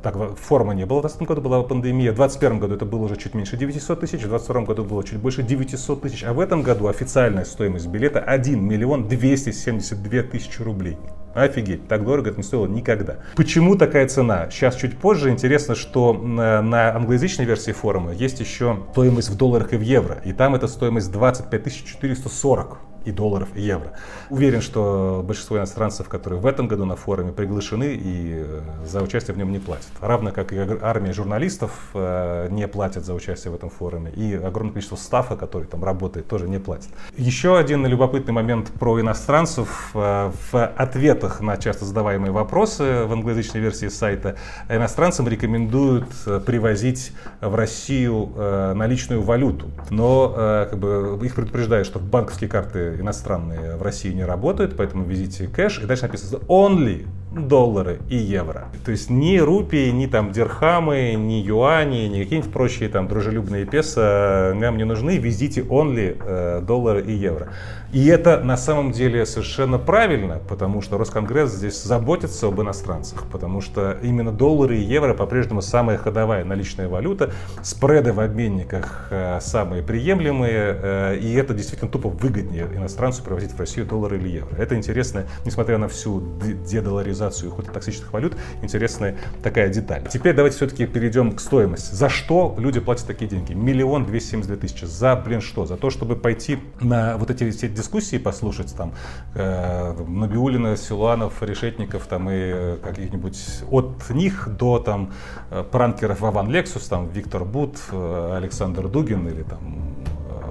так, 0.04 0.38
форума 0.38 0.74
не 0.74 0.84
было, 0.84 0.98
в 0.98 1.02
2020 1.02 1.28
году 1.28 1.40
была 1.40 1.62
пандемия, 1.62 2.12
в 2.12 2.16
2021 2.16 2.58
году 2.60 2.74
это 2.74 2.84
было 2.84 3.04
уже 3.04 3.16
чуть 3.16 3.34
меньше 3.34 3.56
900 3.56 4.00
тысяч, 4.00 4.20
в 4.20 4.28
2022 4.28 4.62
году 4.62 4.84
было 4.84 5.02
чуть 5.02 5.18
больше 5.18 5.42
900 5.42 6.02
тысяч, 6.02 6.22
а 6.24 6.34
в 6.34 6.40
этом 6.40 6.62
году 6.62 6.88
официальная 6.88 7.44
стоимость 7.44 7.86
билета 7.86 8.20
1 8.20 8.62
миллион 8.62 9.08
272 9.08 10.22
тысячи 10.22 10.60
рублей. 10.62 10.98
Офигеть, 11.34 11.88
так 11.88 12.04
дорого 12.04 12.30
это 12.30 12.36
не 12.36 12.44
стоило 12.44 12.66
никогда. 12.66 13.16
Почему 13.34 13.76
такая 13.76 14.06
цена? 14.06 14.48
Сейчас 14.50 14.76
чуть 14.76 14.96
позже. 14.96 15.30
Интересно, 15.30 15.74
что 15.74 16.12
на 16.12 16.94
англоязычной 16.94 17.44
версии 17.44 17.72
форума 17.72 18.12
есть 18.12 18.38
еще 18.38 18.78
стоимость 18.92 19.30
в 19.30 19.36
долларах 19.36 19.72
и 19.72 19.76
в 19.76 19.80
евро. 19.80 20.20
И 20.24 20.32
там 20.32 20.54
эта 20.54 20.68
стоимость 20.68 21.10
25 21.10 21.84
440 21.84 22.78
и 23.04 23.12
долларов, 23.12 23.48
и 23.54 23.62
евро. 23.62 23.92
Уверен, 24.30 24.60
что 24.60 25.22
большинство 25.26 25.58
иностранцев, 25.58 26.08
которые 26.08 26.40
в 26.40 26.46
этом 26.46 26.68
году 26.68 26.84
на 26.84 26.96
форуме 26.96 27.32
приглашены 27.32 27.94
и 27.94 28.44
э, 28.46 28.60
за 28.84 29.02
участие 29.02 29.34
в 29.34 29.38
нем 29.38 29.52
не 29.52 29.58
платят. 29.58 29.88
Равно 30.00 30.32
как 30.32 30.52
и 30.52 30.58
армия 30.58 31.12
журналистов 31.12 31.90
э, 31.94 32.48
не 32.50 32.66
платят 32.68 33.04
за 33.04 33.14
участие 33.14 33.52
в 33.52 33.54
этом 33.54 33.70
форуме. 33.70 34.10
И 34.10 34.34
огромное 34.34 34.72
количество 34.72 34.96
стафа, 34.96 35.36
который 35.36 35.64
там 35.64 35.84
работает, 35.84 36.26
тоже 36.28 36.48
не 36.48 36.58
платит. 36.58 36.88
Еще 37.16 37.58
один 37.58 37.86
любопытный 37.86 38.32
момент 38.32 38.68
про 38.72 39.00
иностранцев. 39.00 39.90
Э, 39.94 40.30
в 40.50 40.66
ответах 40.66 41.40
на 41.40 41.56
часто 41.56 41.84
задаваемые 41.84 42.32
вопросы 42.32 43.04
в 43.04 43.12
англоязычной 43.12 43.60
версии 43.60 43.88
сайта 43.88 44.36
иностранцам 44.68 45.28
рекомендуют 45.28 46.08
привозить 46.46 47.12
в 47.40 47.54
Россию 47.54 48.32
наличную 48.74 49.22
валюту. 49.22 49.66
Но 49.90 50.32
как 50.70 50.78
бы, 50.78 51.18
их 51.22 51.34
предупреждают, 51.34 51.86
что 51.86 51.98
банковские 51.98 52.48
карты 52.48 52.93
иностранные 53.00 53.76
в 53.76 53.82
России 53.82 54.12
не 54.12 54.24
работают, 54.24 54.76
поэтому 54.76 55.04
везите 55.04 55.46
кэш. 55.46 55.80
И 55.80 55.86
дальше 55.86 56.04
написано 56.04 56.40
only 56.48 57.06
доллары 57.34 58.00
и 58.08 58.16
евро. 58.16 58.68
То 58.84 58.90
есть 58.90 59.10
ни 59.10 59.38
рупии, 59.38 59.90
ни 59.90 60.06
там 60.06 60.32
дирхамы, 60.32 61.14
ни 61.14 61.34
юани, 61.34 62.06
ни 62.08 62.22
какие-нибудь 62.22 62.52
прочие 62.52 62.88
там 62.88 63.08
дружелюбные 63.08 63.66
песо 63.66 64.52
нам 64.54 64.76
не 64.76 64.84
нужны. 64.84 65.18
Везите 65.18 65.60
only 65.62 66.16
э, 66.24 66.60
доллары 66.62 67.02
и 67.02 67.12
евро. 67.12 67.48
И 67.92 68.06
это 68.06 68.40
на 68.40 68.56
самом 68.56 68.90
деле 68.90 69.24
совершенно 69.24 69.78
правильно, 69.78 70.40
потому 70.48 70.80
что 70.80 70.98
Росконгресс 70.98 71.52
здесь 71.52 71.80
заботится 71.80 72.48
об 72.48 72.60
иностранцах, 72.60 73.24
потому 73.30 73.60
что 73.60 73.96
именно 74.02 74.32
доллары 74.32 74.78
и 74.78 74.82
евро 74.82 75.14
по-прежнему 75.14 75.62
самая 75.62 75.96
ходовая 75.96 76.44
наличная 76.44 76.88
валюта, 76.88 77.32
спреды 77.62 78.12
в 78.12 78.18
обменниках 78.18 79.08
э, 79.10 79.38
самые 79.40 79.84
приемлемые, 79.84 80.78
э, 80.82 81.18
и 81.18 81.34
это 81.34 81.54
действительно 81.54 81.88
тупо 81.88 82.08
выгоднее 82.08 82.66
иностранцу 82.74 83.22
провозить 83.22 83.52
в 83.52 83.60
Россию 83.60 83.86
доллары 83.86 84.18
или 84.18 84.28
евро. 84.28 84.56
Это 84.56 84.74
интересно, 84.76 85.26
несмотря 85.44 85.78
на 85.78 85.86
всю 85.86 86.20
дедоларизацию 86.66 87.23
и 87.28 87.72
токсичных 87.72 88.12
валют, 88.12 88.36
интересная 88.62 89.16
такая 89.42 89.68
деталь. 89.68 90.02
Теперь 90.10 90.34
давайте 90.34 90.56
все-таки 90.56 90.86
перейдем 90.86 91.32
к 91.32 91.40
стоимости. 91.40 91.94
За 91.94 92.08
что 92.08 92.54
люди 92.58 92.80
платят 92.80 93.06
такие 93.06 93.28
деньги? 93.28 93.52
Миллион 93.52 94.06
двести 94.06 94.30
семьдесят 94.30 94.52
две 94.52 94.60
тысячи. 94.60 94.84
За, 94.84 95.16
блин, 95.16 95.40
что? 95.40 95.66
За 95.66 95.76
то, 95.76 95.90
чтобы 95.90 96.16
пойти 96.16 96.58
на 96.80 97.16
вот 97.16 97.30
эти 97.30 97.50
все 97.50 97.68
дискуссии 97.68 98.18
послушать, 98.18 98.74
там, 98.74 98.92
э, 99.34 99.92
Набиулина, 100.06 100.76
Силуанов, 100.76 101.42
Решетников, 101.42 102.06
там, 102.06 102.30
и 102.30 102.34
э, 102.34 102.78
каких-нибудь 102.82 103.38
от 103.70 104.10
них 104.10 104.48
до, 104.48 104.78
там, 104.78 105.12
э, 105.50 105.64
пранкеров 105.70 106.20
Вован 106.20 106.50
Лексус, 106.50 106.88
там, 106.88 107.08
Виктор 107.08 107.44
Бут, 107.44 107.78
э, 107.90 108.34
Александр 108.36 108.88
Дугин 108.88 109.26
или, 109.28 109.42
там, 109.42 109.94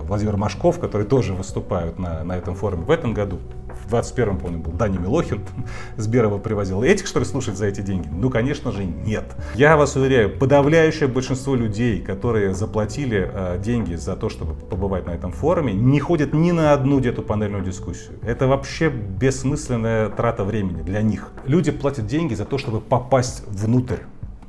Владимир 0.07 0.37
Машков, 0.37 0.79
которые 0.79 1.07
тоже 1.07 1.33
выступают 1.33 1.99
на, 1.99 2.23
на 2.23 2.37
этом 2.37 2.55
форуме 2.55 2.83
в 2.83 2.91
этом 2.91 3.13
году. 3.13 3.39
В 3.87 3.93
21-м, 3.93 4.37
помню, 4.37 4.59
был 4.59 4.71
Дани 4.71 4.97
Милохин, 4.97 5.41
Сберова 5.97 6.37
привозил. 6.37 6.83
Этих, 6.83 7.07
что 7.07 7.19
ли, 7.19 7.25
слушать 7.25 7.57
за 7.57 7.65
эти 7.65 7.81
деньги? 7.81 8.07
Ну, 8.11 8.29
конечно 8.29 8.71
же, 8.71 8.85
нет. 8.85 9.35
Я 9.55 9.77
вас 9.77 9.95
уверяю, 9.95 10.37
подавляющее 10.37 11.07
большинство 11.07 11.55
людей, 11.55 12.01
которые 12.01 12.53
заплатили 12.53 13.29
э, 13.33 13.59
деньги 13.61 13.95
за 13.95 14.15
то, 14.15 14.29
чтобы 14.29 14.53
побывать 14.53 15.05
на 15.05 15.11
этом 15.11 15.31
форуме, 15.31 15.73
не 15.73 15.99
ходят 15.99 16.33
ни 16.33 16.51
на 16.51 16.73
одну 16.73 16.99
где-то 16.99 17.21
панельную 17.21 17.63
дискуссию. 17.63 18.19
Это 18.21 18.47
вообще 18.47 18.89
бессмысленная 18.89 20.09
трата 20.09 20.43
времени 20.43 20.81
для 20.81 21.01
них. 21.01 21.31
Люди 21.45 21.71
платят 21.71 22.05
деньги 22.07 22.35
за 22.35 22.45
то, 22.45 22.57
чтобы 22.57 22.79
попасть 22.79 23.43
внутрь 23.47 23.97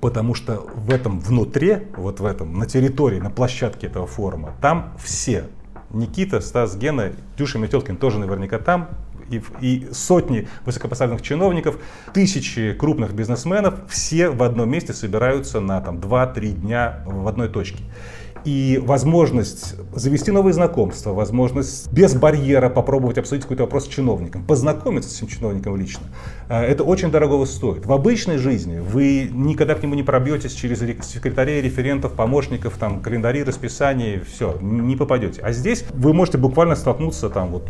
потому 0.05 0.35
что 0.35 0.67
в 0.75 0.93
этом 0.93 1.19
внутри, 1.19 1.79
вот 1.97 2.21
в 2.21 2.27
этом, 2.27 2.59
на 2.59 2.67
территории, 2.67 3.21
на 3.21 3.31
площадке 3.31 3.87
этого 3.87 4.07
форума, 4.07 4.53
там 4.61 4.93
все. 5.03 5.47
Никита, 5.95 6.43
Стас, 6.43 6.77
Гена, 6.77 7.13
Дюша 7.39 7.59
Метелкин 7.59 7.97
тоже 7.97 8.19
наверняка 8.19 8.59
там, 8.59 8.91
и, 9.31 9.43
и 9.63 9.89
сотни 9.93 10.47
высокопоставленных 10.67 11.23
чиновников, 11.23 11.79
тысячи 12.13 12.75
крупных 12.75 13.15
бизнесменов, 13.15 13.77
все 13.89 14.29
в 14.29 14.43
одном 14.43 14.69
месте 14.69 14.93
собираются 14.93 15.61
на 15.61 15.81
там, 15.81 15.97
2-3 15.97 16.53
дня 16.53 17.01
в 17.07 17.27
одной 17.27 17.49
точке. 17.49 17.83
И 18.45 18.79
возможность 18.83 19.75
завести 19.95 20.31
новые 20.31 20.53
знакомства, 20.53 21.13
возможность 21.13 21.91
без 21.91 22.15
барьера 22.15 22.69
попробовать 22.69 23.17
обсудить 23.17 23.45
какой-то 23.45 23.63
вопрос 23.63 23.87
с 23.87 23.89
чиновником, 23.89 24.45
познакомиться 24.45 25.09
с 25.09 25.17
этим 25.17 25.29
чиновником 25.29 25.77
лично, 25.77 26.03
э, 26.49 26.61
это 26.63 26.85
очень 26.85 27.11
дорого 27.11 27.45
стоит. 27.47 27.87
В 27.87 27.93
обычной 27.93 28.37
жизни 28.37 28.81
вы 28.81 29.31
никогда 29.33 29.75
к 29.75 29.83
нему 29.83 29.95
не 29.95 30.03
пробьетесь 30.03 30.53
через 30.53 30.81
секретарей, 31.07 31.63
референтов, 31.63 32.13
помощников, 32.13 32.77
там, 32.77 33.01
календари, 33.01 33.43
расписания, 33.43 34.21
все, 34.21 34.59
не 34.61 34.97
попадете. 34.97 35.41
А 35.41 35.53
здесь 35.53 35.85
вы 35.95 36.13
можете 36.13 36.37
буквально 36.37 36.77
столкнуться 36.77 37.31
там 37.31 37.49
вот 37.49 37.65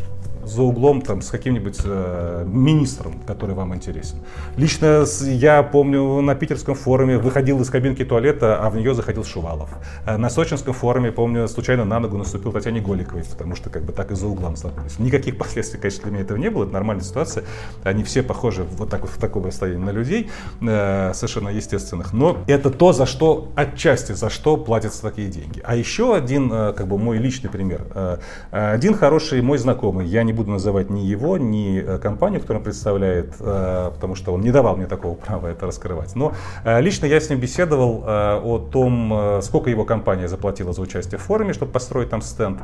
за 0.47 0.63
углом 0.63 1.03
там, 1.03 1.23
с 1.23 1.31
каким-нибудь 1.31 1.81
э, 1.85 2.45
министром, 2.47 3.21
который 3.27 3.55
вам 3.55 3.75
интересен. 3.75 4.19
Лично 4.57 5.05
я 5.23 5.63
помню, 5.63 6.21
на 6.21 6.35
питерском 6.35 6.75
форуме 6.75 7.19
выходил 7.19 7.61
из 7.61 7.71
кабинки 7.71 8.05
туалета, 8.05 8.59
а 8.61 8.71
в 8.71 8.77
нее 8.77 8.95
заходил 8.95 9.25
Шувалов. 9.25 9.71
Э, 10.07 10.17
на 10.17 10.31
сочинском 10.31 10.75
форуме, 10.75 11.13
помню, 11.13 11.49
случайно 11.49 11.85
на 11.85 12.01
ногу 12.01 12.19
наступил 12.19 12.53
Татьяне 12.53 12.81
Голиковой, 12.81 13.25
потому 13.25 13.55
что 13.55 13.71
как 13.71 13.85
бы 13.85 13.93
так 13.93 14.11
и 14.11 14.15
за 14.15 14.27
углом 14.27 14.57
столкнулись. 14.57 14.99
Никаких 14.99 15.39
последствий, 15.39 15.81
конечно, 15.81 16.05
для 16.05 16.13
меня 16.13 16.23
этого 16.23 16.39
не 16.39 16.51
было, 16.51 16.65
это 16.65 16.73
нормальная 16.73 17.05
ситуация. 17.05 17.45
Они 17.83 18.05
все 18.05 18.23
похожи 18.23 18.65
вот 18.65 18.91
так 18.91 19.03
вот 19.03 19.11
в 19.11 19.19
таком 19.19 19.47
расстоянии 19.47 19.83
на 19.83 19.91
людей, 19.91 20.31
э, 20.61 21.13
совершенно 21.15 21.49
естественных. 21.49 22.13
Но 22.13 22.39
это 22.47 22.71
то, 22.71 22.93
за 22.93 23.07
что, 23.07 23.49
отчасти, 23.55 24.13
за 24.13 24.31
что 24.31 24.57
платятся 24.57 25.03
такие 25.03 25.29
деньги. 25.29 25.61
А 25.65 25.77
еще 25.77 26.15
один, 26.15 26.53
э, 26.53 26.73
как 26.73 26.89
бы 26.89 26.99
мой 26.99 27.19
личный 27.19 27.51
пример. 27.51 27.87
Э, 27.95 28.19
один 28.51 28.95
хороший 28.95 29.41
мой 29.43 29.59
знакомый, 29.59 30.07
я 30.07 30.23
не 30.23 30.33
буду 30.35 30.51
называть 30.51 30.91
ни 30.91 31.01
его, 31.01 31.39
ни 31.39 31.81
э, 31.81 31.99
компанию, 31.99 32.41
которую 32.41 32.61
он 32.61 32.65
представляет, 32.65 33.35
э, 33.41 33.91
потому 33.95 34.15
что 34.15 34.33
он 34.35 34.43
не 34.43 34.51
давал 34.51 34.77
мне 34.77 34.87
такого 34.87 35.15
права 35.27 35.49
это 35.49 35.67
раскрывать. 35.67 36.15
Но 36.15 36.33
э, 36.65 36.81
лично 36.81 37.07
я 37.07 37.21
с 37.21 37.31
ним 37.31 37.41
беседовал 37.41 38.05
о 38.05 38.59
том, 38.59 39.41
сколько 39.43 39.71
его 39.71 39.85
компания 39.85 40.29
заплатила 40.29 40.73
за 40.73 40.83
участие 40.83 41.19
в 41.19 41.23
форуме, 41.23 41.53
чтобы 41.53 41.73
построить 41.73 42.11
там 42.11 42.23
стенд. 42.23 42.61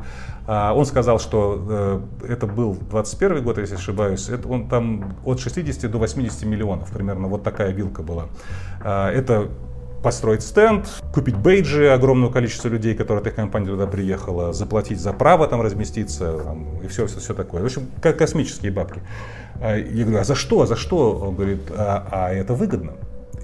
Он 0.47 0.85
сказал, 0.85 1.19
что 1.19 2.03
это 2.27 2.47
был 2.47 2.77
21 2.91 3.43
год, 3.43 3.59
если 3.59 3.77
ошибаюсь, 3.77 4.29
это 4.29 4.49
он 4.49 4.69
там 4.69 5.17
от 5.25 5.41
60 5.41 5.91
до 5.91 5.99
80 5.99 6.45
миллионов, 6.45 6.91
примерно 6.91 7.29
вот 7.29 7.43
такая 7.43 7.71
вилка 7.71 8.03
была. 8.03 8.27
Это 8.83 9.49
построить 10.03 10.43
стенд, 10.43 10.89
купить 11.13 11.37
бейджи 11.37 11.89
огромное 11.89 12.31
количество 12.31 12.69
людей, 12.69 12.95
которые 12.95 13.21
от 13.21 13.27
их 13.27 13.35
компании 13.35 13.69
туда 13.69 13.87
приехала, 13.87 14.53
заплатить 14.53 15.01
за 15.01 15.13
право 15.13 15.47
там 15.47 15.61
разместиться 15.61 16.39
там, 16.39 16.81
и 16.83 16.89
все, 16.89 17.07
все, 17.07 17.21
все 17.21 17.35
такое. 17.35 17.63
В 17.63 17.67
общем, 17.67 17.87
как 18.01 18.19
космические 18.19 18.73
бабки. 18.73 19.01
А, 19.61 19.77
я 19.77 20.05
говорю, 20.05 20.21
а 20.21 20.25
за 20.25 20.35
что, 20.35 20.67
за 20.67 20.77
что? 20.77 21.13
Он 21.19 21.35
говорит, 21.35 21.71
а, 21.71 22.07
а 22.11 22.33
это 22.33 22.55
выгодно. 22.55 22.93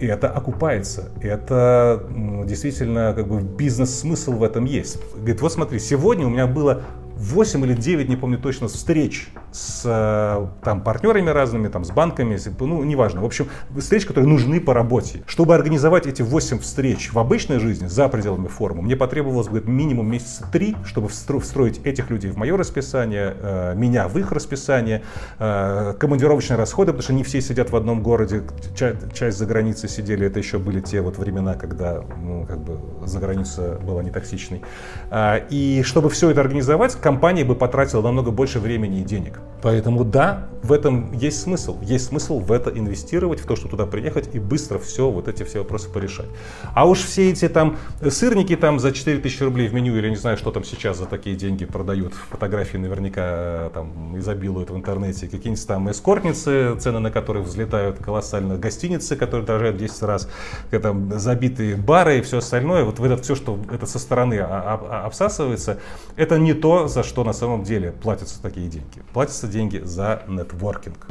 И 0.00 0.06
это 0.06 0.28
окупается. 0.28 1.08
Это 1.22 2.02
действительно 2.44 3.14
как 3.14 3.28
бы 3.28 3.40
бизнес-смысл 3.40 4.32
в 4.32 4.42
этом 4.42 4.64
есть. 4.64 4.98
Говорит, 5.14 5.40
вот 5.40 5.52
смотри, 5.52 5.78
сегодня 5.78 6.26
у 6.26 6.30
меня 6.30 6.46
было 6.46 6.82
8 7.16 7.64
или 7.64 7.74
9, 7.74 8.08
не 8.08 8.16
помню 8.16 8.38
точно, 8.38 8.68
встреч 8.68 9.28
с 9.56 9.82
э, 9.86 10.46
там, 10.62 10.82
партнерами 10.82 11.30
разными, 11.30 11.68
там, 11.68 11.84
с 11.84 11.90
банками, 11.90 12.38
ну, 12.60 12.84
неважно. 12.84 13.22
В 13.22 13.24
общем, 13.24 13.48
встреч, 13.78 14.04
которые 14.04 14.28
нужны 14.28 14.60
по 14.60 14.74
работе. 14.74 15.22
Чтобы 15.26 15.54
организовать 15.54 16.06
эти 16.06 16.20
8 16.20 16.58
встреч 16.58 17.12
в 17.12 17.18
обычной 17.18 17.58
жизни, 17.58 17.86
за 17.86 18.08
пределами 18.08 18.48
форума, 18.48 18.82
мне 18.82 18.96
потребовалось 18.96 19.48
бы 19.48 19.62
минимум 19.62 20.10
месяца 20.10 20.46
три, 20.52 20.76
чтобы 20.84 21.08
встроить 21.08 21.80
этих 21.84 22.10
людей 22.10 22.30
в 22.30 22.36
мое 22.36 22.56
расписание, 22.56 23.34
э, 23.40 23.74
меня 23.74 24.08
в 24.08 24.18
их 24.18 24.30
расписание, 24.30 25.02
э, 25.38 25.94
командировочные 25.98 26.58
расходы, 26.58 26.92
потому 26.92 27.02
что 27.02 27.14
не 27.14 27.24
все 27.24 27.40
сидят 27.40 27.70
в 27.70 27.76
одном 27.76 28.02
городе, 28.02 28.42
часть 28.74 29.38
за 29.38 29.46
границей 29.46 29.88
сидели, 29.88 30.26
это 30.26 30.38
еще 30.38 30.58
были 30.58 30.80
те 30.80 31.00
вот 31.00 31.16
времена, 31.16 31.54
когда 31.54 32.02
ну, 32.22 32.44
как 32.46 32.58
бы 32.58 32.78
за 33.06 33.18
граница 33.20 33.78
была 33.82 34.02
не 34.02 34.10
токсичной. 34.10 34.62
А, 35.10 35.36
и 35.48 35.82
чтобы 35.82 36.10
все 36.10 36.30
это 36.30 36.42
организовать, 36.42 36.94
компания 36.96 37.44
бы 37.44 37.54
потратила 37.54 38.02
намного 38.02 38.30
больше 38.30 38.60
времени 38.60 39.00
и 39.00 39.04
денег. 39.04 39.40
Поэтому 39.62 40.04
да, 40.04 40.46
в 40.62 40.72
этом 40.72 41.12
есть 41.12 41.40
смысл. 41.40 41.78
Есть 41.82 42.06
смысл 42.06 42.40
в 42.40 42.52
это 42.52 42.70
инвестировать, 42.70 43.40
в 43.40 43.46
то, 43.46 43.56
чтобы 43.56 43.70
туда 43.70 43.86
приехать 43.86 44.34
и 44.34 44.38
быстро 44.38 44.78
все, 44.78 45.10
вот 45.10 45.28
эти 45.28 45.42
все 45.44 45.60
вопросы 45.60 45.88
порешать. 45.88 46.26
А 46.74 46.86
уж 46.86 47.00
все 47.00 47.30
эти 47.30 47.48
там 47.48 47.76
сырники 48.08 48.56
там 48.56 48.78
за 48.78 48.92
4000 48.92 49.42
рублей 49.42 49.68
в 49.68 49.74
меню 49.74 49.96
или 49.96 50.08
не 50.10 50.16
знаю, 50.16 50.36
что 50.36 50.50
там 50.50 50.64
сейчас 50.64 50.98
за 50.98 51.06
такие 51.06 51.36
деньги 51.36 51.64
продают, 51.64 52.14
фотографии 52.14 52.76
наверняка 52.76 53.22
э, 53.22 53.70
там 53.74 54.18
изобилуют 54.18 54.70
в 54.70 54.76
интернете, 54.76 55.28
какие-нибудь 55.28 55.66
там 55.66 55.90
эскортницы, 55.90 56.76
цены 56.78 56.98
на 56.98 57.10
которые 57.10 57.42
взлетают 57.42 57.98
колоссально, 57.98 58.58
гостиницы, 58.58 59.16
которые 59.16 59.46
дорожают 59.46 59.76
в 59.76 59.78
10 59.80 60.02
раз, 60.02 60.28
там 60.70 61.18
забитые 61.18 61.76
бары 61.76 62.18
и 62.18 62.22
все 62.22 62.38
остальное, 62.38 62.84
вот 62.84 63.00
это 63.00 63.22
все, 63.22 63.34
что 63.34 63.58
это 63.70 63.86
со 63.86 63.98
стороны 63.98 64.38
обсасывается, 64.38 65.78
это 66.16 66.38
не 66.38 66.54
то, 66.54 66.88
за 66.88 67.02
что 67.02 67.24
на 67.24 67.32
самом 67.32 67.62
деле 67.62 67.92
платятся 67.92 68.42
такие 68.42 68.68
деньги. 68.68 69.02
Платятся 69.12 69.35
деньги 69.42 69.82
за 69.84 70.22
нетворкинг. 70.28 71.06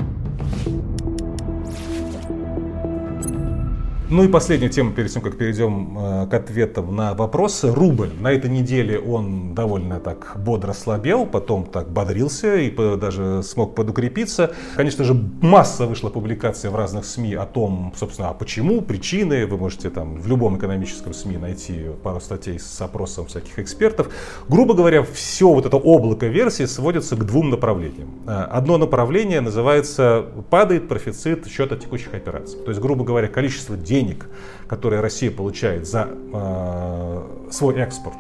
Ну 4.08 4.24
и 4.24 4.28
последняя 4.28 4.70
тема, 4.70 4.92
перед 4.92 5.12
тем, 5.12 5.24
как 5.24 5.36
перейдем 5.36 5.98
э, 5.98 6.28
к 6.28 6.34
ответам 6.36 6.96
на 6.96 7.16
вопросы. 7.16 7.74
Рубль. 7.74 8.12
На 8.20 8.32
этой 8.32 8.52
неделе 8.52 9.00
он 9.00 9.56
довольно 9.56 10.00
так 10.00 10.34
бодро 10.38 10.74
слабел, 10.74 11.26
потом 11.26 11.66
так 11.66 11.90
бодрился 11.90 12.56
и 12.56 12.70
даже 12.98 13.42
смог 13.42 13.74
подукрепиться. 13.74 14.54
Конечно 14.76 15.04
же, 15.06 15.16
масса 15.42 15.88
вышла 15.88 16.12
публикаций 16.12 16.70
в 16.70 16.76
разных 16.76 17.06
СМИ 17.06 17.34
о 17.34 17.48
том, 17.48 17.94
собственно, 17.98 18.30
а 18.30 18.34
почему, 18.36 18.82
причины. 18.82 19.48
Вы 19.48 19.58
можете 19.58 19.90
там 19.90 20.20
в 20.20 20.28
любом 20.28 20.60
экономическом 20.60 21.16
СМИ 21.16 21.38
найти 21.38 21.86
пару 22.04 22.20
статей 22.20 22.60
с 22.60 22.80
опросом 22.82 23.26
всяких 23.26 23.58
экспертов. 23.58 24.10
Грубо 24.48 24.76
говоря, 24.76 25.02
все 25.02 25.52
вот 25.52 25.66
это 25.66 25.78
облако 25.78 26.28
версий 26.28 26.68
сводится 26.68 27.16
к 27.16 27.26
двум 27.26 27.50
направлениям. 27.50 28.10
Э, 28.28 28.44
одно 28.52 28.78
направление 28.78 29.42
называется 29.42 30.28
«падает 30.52 30.88
профицит 30.88 31.48
счета 31.48 31.76
текущих 31.76 32.14
операций». 32.14 32.60
То 32.60 32.70
есть, 32.70 32.80
грубо 32.80 33.04
говоря, 33.04 33.28
количество 33.28 33.76
денег 33.76 33.95
денег, 33.96 34.28
которые 34.68 35.02
Россия 35.02 35.32
получает 35.32 35.88
за 35.88 36.10
э, 36.10 37.50
свой 37.50 37.76
экспорт, 37.76 38.18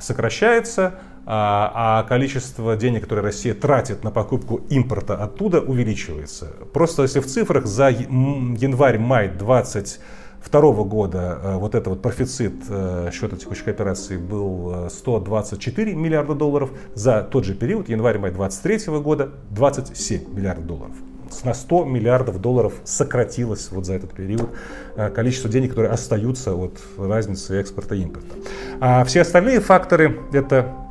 сокращается, 0.00 0.94
а, 1.24 2.00
а 2.00 2.02
количество 2.08 2.76
денег, 2.76 3.02
которые 3.02 3.24
Россия 3.24 3.54
тратит 3.54 4.02
на 4.02 4.10
покупку 4.10 4.62
импорта 4.68 5.14
оттуда, 5.14 5.60
увеличивается. 5.60 6.46
Просто 6.72 7.02
если 7.02 7.20
в 7.20 7.26
цифрах 7.26 7.66
за 7.66 7.90
январь-май 7.90 9.28
2022 9.28 10.72
года 10.84 11.38
э, 11.40 11.56
вот 11.56 11.76
это 11.76 11.90
вот 11.90 12.02
профицит 12.02 12.54
э, 12.68 13.10
счета 13.12 13.36
текущих 13.36 13.68
операций 13.68 14.18
был 14.18 14.88
124 14.90 15.94
миллиарда 15.94 16.34
долларов, 16.34 16.70
за 16.94 17.22
тот 17.22 17.44
же 17.44 17.54
период, 17.54 17.88
январь-май 17.88 18.32
2023 18.32 18.98
года, 18.98 19.30
27 19.50 20.34
миллиардов 20.34 20.66
долларов 20.66 20.96
на 21.44 21.54
100 21.54 21.84
миллиардов 21.84 22.40
долларов 22.40 22.74
сократилось 22.84 23.68
вот 23.70 23.86
за 23.86 23.94
этот 23.94 24.12
период 24.12 24.50
э, 24.96 25.10
количество 25.10 25.50
денег, 25.50 25.70
которые 25.70 25.92
остаются 25.92 26.54
от 26.54 26.78
разницы 26.96 27.60
экспорта 27.60 27.94
и 27.94 28.02
импорта. 28.02 28.34
А 28.80 29.04
все 29.04 29.22
остальные 29.22 29.60
факторы 29.60 30.20
это 30.32 30.81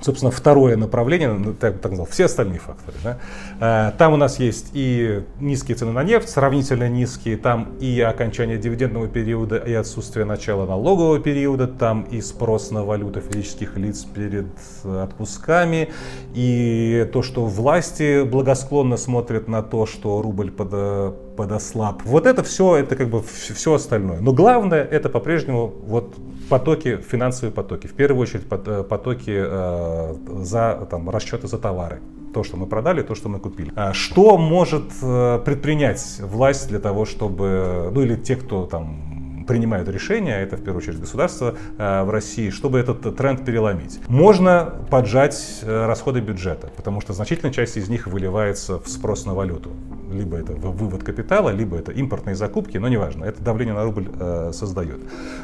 собственно, 0.00 0.30
второе 0.30 0.76
направление, 0.76 1.32
ну, 1.32 1.54
так, 1.54 1.78
так 1.78 1.92
назвал, 1.92 2.06
все 2.06 2.26
остальные 2.26 2.58
факторы. 2.58 2.96
Да? 3.02 3.18
Э, 3.60 3.92
там 3.96 4.12
у 4.12 4.16
нас 4.16 4.38
есть 4.38 4.70
и 4.74 5.22
низкие 5.40 5.76
цены 5.76 5.92
на 5.92 6.02
нефть, 6.02 6.28
сравнительно 6.28 6.88
низкие, 6.88 7.36
там 7.36 7.74
и 7.80 8.00
окончание 8.00 8.58
дивидендного 8.58 9.08
периода, 9.08 9.56
и 9.56 9.72
отсутствие 9.72 10.24
начала 10.24 10.66
налогового 10.66 11.18
периода, 11.20 11.66
там 11.66 12.02
и 12.02 12.20
спрос 12.20 12.70
на 12.70 12.84
валюту 12.84 13.20
физических 13.20 13.76
лиц 13.76 14.04
перед 14.04 14.46
отпусками, 14.84 15.90
и 16.34 17.08
то, 17.12 17.22
что 17.22 17.46
власти 17.46 18.24
благосклонно 18.24 18.96
смотрят 18.96 19.48
на 19.48 19.62
то, 19.62 19.86
что 19.86 20.20
рубль 20.20 20.50
под, 20.50 21.36
подослаб. 21.36 22.02
Вот 22.04 22.26
это 22.26 22.42
все, 22.42 22.76
это 22.76 22.96
как 22.96 23.08
бы 23.08 23.22
все 23.22 23.74
остальное. 23.74 24.20
Но 24.20 24.32
главное, 24.32 24.82
это 24.82 25.08
по-прежнему 25.08 25.72
вот 25.86 26.14
потоки, 26.48 26.98
финансовые 26.98 27.52
потоки. 27.52 27.86
В 27.86 27.94
первую 27.94 28.22
очередь 28.22 28.44
э, 28.50 28.84
потоки 28.88 29.34
э, 29.34 30.14
за 30.42 30.86
там, 30.90 31.10
расчеты 31.10 31.46
за 31.46 31.58
товары. 31.58 32.00
То, 32.32 32.42
что 32.42 32.56
мы 32.56 32.66
продали, 32.66 33.02
то, 33.02 33.14
что 33.14 33.28
мы 33.28 33.38
купили. 33.38 33.72
А 33.76 33.92
что 33.92 34.36
может 34.36 34.84
э, 35.02 35.40
предпринять 35.44 36.20
власть 36.20 36.68
для 36.68 36.80
того, 36.80 37.04
чтобы, 37.04 37.90
ну 37.92 38.00
или 38.00 38.16
те, 38.16 38.36
кто 38.36 38.66
там 38.66 39.44
принимают 39.46 39.88
решения, 39.88 40.40
это 40.40 40.56
в 40.56 40.60
первую 40.62 40.78
очередь 40.78 41.00
государство 41.00 41.54
э, 41.78 42.02
в 42.02 42.10
России, 42.10 42.50
чтобы 42.50 42.78
этот 42.78 43.16
тренд 43.16 43.44
переломить. 43.44 44.00
Можно 44.08 44.74
поджать 44.90 45.60
расходы 45.62 46.20
бюджета, 46.20 46.70
потому 46.76 47.00
что 47.00 47.12
значительная 47.12 47.52
часть 47.52 47.76
из 47.76 47.88
них 47.88 48.06
выливается 48.06 48.78
в 48.78 48.88
спрос 48.88 49.26
на 49.26 49.34
валюту. 49.34 49.70
Либо 50.14 50.36
это 50.38 50.52
вывод 50.52 51.02
капитала, 51.02 51.50
либо 51.50 51.76
это 51.76 51.92
импортные 51.92 52.36
закупки, 52.36 52.78
но 52.78 52.88
неважно, 52.88 53.24
это 53.24 53.42
давление 53.42 53.74
на 53.74 53.84
рубль 53.84 54.08
э, 54.18 54.50
создает. 54.52 55.00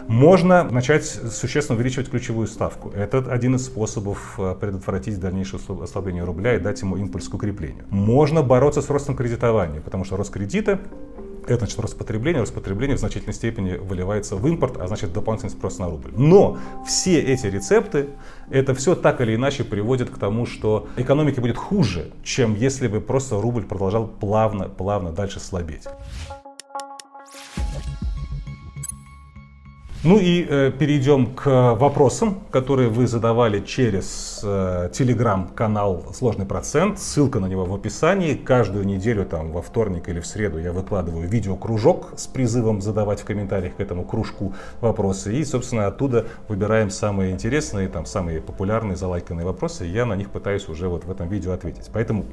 Можно 0.09 0.65
начать 0.65 1.05
существенно 1.05 1.77
увеличивать 1.77 2.11
ключевую 2.11 2.47
ставку. 2.47 2.91
Это 2.91 3.19
один 3.19 3.57
из 3.57 3.65
способов 3.67 4.39
предотвратить 4.61 5.19
дальнейшее 5.21 5.61
ослабление 5.83 6.25
рубля 6.25 6.55
и 6.55 6.61
дать 6.61 6.81
ему 6.83 6.97
импульс 6.97 7.29
к 7.29 7.35
укреплению. 7.35 7.85
Можно 7.91 8.43
бороться 8.43 8.83
с 8.83 8.91
ростом 8.91 9.17
кредитования, 9.17 9.81
потому 9.81 10.05
что 10.05 10.17
рост 10.17 10.33
кредита 10.33 10.81
это 11.55 11.67
значит. 11.67 11.79
Рост 11.81 11.97
потребления 11.97 12.95
в 12.95 12.99
значительной 12.99 13.35
степени 13.35 13.77
выливается 13.77 14.37
в 14.37 14.47
импорт, 14.47 14.77
а 14.79 14.87
значит 14.87 15.13
дополнительный 15.13 15.51
спрос 15.51 15.79
на 15.79 15.89
рубль. 15.89 16.13
Но 16.17 16.59
все 16.87 17.21
эти 17.21 17.47
рецепты, 17.47 18.11
это 18.51 18.75
все 18.75 18.95
так 18.95 19.21
или 19.21 19.35
иначе 19.35 19.65
приводит 19.65 20.11
к 20.11 20.19
тому, 20.19 20.47
что 20.47 20.89
экономике 20.97 21.41
будет 21.41 21.57
хуже, 21.57 22.11
чем 22.25 22.55
если 22.55 22.89
бы 22.89 23.01
просто 23.01 23.41
рубль 23.41 23.65
продолжал 23.65 24.07
плавно, 24.07 24.69
плавно 24.69 25.13
дальше 25.13 25.41
слабеть. 25.41 25.87
Ну 30.03 30.19
и 30.19 30.47
э, 30.49 30.73
перейдем 30.79 31.35
к 31.35 31.75
вопросам, 31.75 32.41
которые 32.51 32.89
вы 32.89 33.07
задавали 33.07 33.61
через 33.61 34.41
э, 34.43 34.89
телеграм-канал 34.95 36.07
«Сложный 36.15 36.47
процент». 36.47 36.99
Ссылка 36.99 37.39
на 37.39 37.45
него 37.45 37.67
в 37.67 37.75
описании. 37.75 38.33
Каждую 38.33 38.87
неделю, 38.87 39.27
там, 39.27 39.53
во 39.53 39.61
вторник 39.61 40.09
или 40.09 40.21
в 40.21 40.27
среду 40.27 40.59
я 40.59 40.73
выкладываю 40.73 41.29
видеокружок 41.29 42.15
с 42.17 42.27
призывом 42.27 42.81
задавать 42.81 43.21
в 43.21 43.27
комментариях 43.27 43.77
к 43.77 43.81
этому 43.81 44.07
кружку 44.07 44.55
вопросы. 44.81 45.37
И, 45.37 45.45
собственно, 45.45 45.87
оттуда 45.87 46.29
выбираем 46.49 46.89
самые 46.89 47.33
интересные, 47.33 47.87
там, 47.89 48.07
самые 48.07 48.41
популярные, 48.41 48.97
залайканные 48.97 49.45
вопросы. 49.45 49.87
И 49.87 49.91
я 49.91 50.07
на 50.07 50.15
них 50.17 50.31
пытаюсь 50.31 50.67
уже 50.71 50.89
вот 50.89 51.05
в 51.05 51.11
этом 51.11 51.29
видео 51.29 51.53
ответить. 51.53 51.91
Поэтому, 51.93 52.25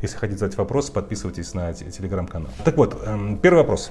если 0.00 0.16
хотите 0.16 0.38
задать 0.38 0.56
вопрос, 0.56 0.90
подписывайтесь 0.90 1.54
на 1.54 1.72
телеграм-канал. 1.72 2.50
Так 2.64 2.76
вот, 2.76 2.96
э, 3.04 3.36
первый 3.42 3.62
вопрос. 3.62 3.90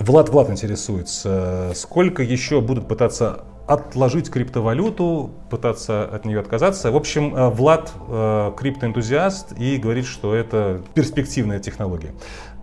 Влад 0.00 0.28
Влад 0.28 0.50
интересуется, 0.50 1.72
сколько 1.74 2.22
еще 2.22 2.60
будут 2.60 2.86
пытаться 2.86 3.44
отложить 3.66 4.30
криптовалюту, 4.30 5.30
пытаться 5.50 6.04
от 6.04 6.24
нее 6.24 6.40
отказаться. 6.40 6.90
В 6.90 6.96
общем, 6.96 7.34
э, 7.34 7.50
Влад 7.50 7.92
э, 8.08 8.52
криптоэнтузиаст 8.56 9.52
и 9.58 9.76
говорит, 9.76 10.06
что 10.06 10.34
это 10.34 10.80
перспективная 10.94 11.58
технология. 11.58 12.14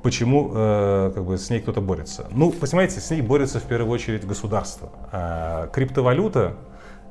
Почему 0.01 0.51
э, 0.53 1.11
как 1.13 1.25
бы, 1.25 1.37
с 1.37 1.49
ней 1.49 1.59
кто-то 1.59 1.81
борется? 1.81 2.25
Ну, 2.31 2.51
понимаете, 2.51 2.99
с 2.99 3.11
ней 3.11 3.21
борется 3.21 3.59
в 3.59 3.63
первую 3.63 3.91
очередь 3.91 4.25
государство. 4.25 4.89
А 5.11 5.67
криптовалюта 5.67 6.55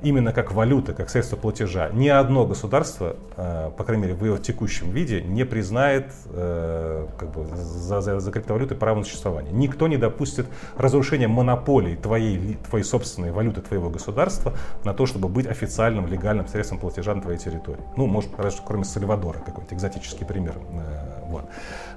именно 0.04 0.32
как 0.32 0.52
валюта, 0.52 0.92
как 0.92 1.10
средство 1.10 1.36
платежа, 1.36 1.88
ни 1.90 2.08
одно 2.08 2.46
государство, 2.46 3.16
э, 3.36 3.70
по 3.76 3.84
крайней 3.84 4.04
мере 4.04 4.14
в 4.14 4.24
его 4.24 4.36
текущем 4.36 4.90
виде, 4.90 5.22
не 5.22 5.44
признает 5.44 6.12
э, 6.26 7.06
как 7.18 7.32
бы, 7.32 7.46
за, 7.56 8.00
за, 8.00 8.20
за 8.20 8.30
криптовалютой 8.30 8.76
право 8.76 8.98
на 8.98 9.04
существование. 9.04 9.52
Никто 9.52 9.88
не 9.88 9.96
допустит 9.96 10.46
разрушения 10.76 11.26
монополий 11.26 11.96
твоей, 11.96 12.58
твоей 12.68 12.84
собственной 12.84 13.32
валюты, 13.32 13.62
твоего 13.62 13.90
государства 13.90 14.54
на 14.84 14.94
то, 14.94 15.06
чтобы 15.06 15.28
быть 15.28 15.46
официальным, 15.46 16.06
легальным 16.06 16.46
средством 16.46 16.78
платежа 16.78 17.14
на 17.14 17.22
твоей 17.22 17.38
территории. 17.38 17.82
Ну, 17.96 18.06
может, 18.06 18.30
разве 18.36 18.62
кроме 18.64 18.84
Сальвадора 18.84 19.38
какой-то 19.38 19.74
экзотический 19.74 20.26
пример. 20.26 20.54
Э, 21.34 21.40
вот. 21.40 21.44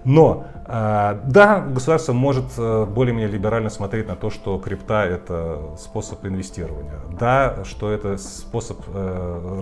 Но, 0.03 0.45
да, 0.67 1.65
государство 1.67 2.13
может 2.13 2.45
более-менее 2.57 3.27
либерально 3.27 3.69
смотреть 3.69 4.07
на 4.07 4.15
то, 4.15 4.29
что 4.29 4.57
крипта 4.57 5.03
это 5.03 5.75
способ 5.77 6.25
инвестирования. 6.25 6.93
Да, 7.19 7.63
что 7.65 7.91
это 7.91 8.17
способ 8.17 8.79
э, 8.87 9.61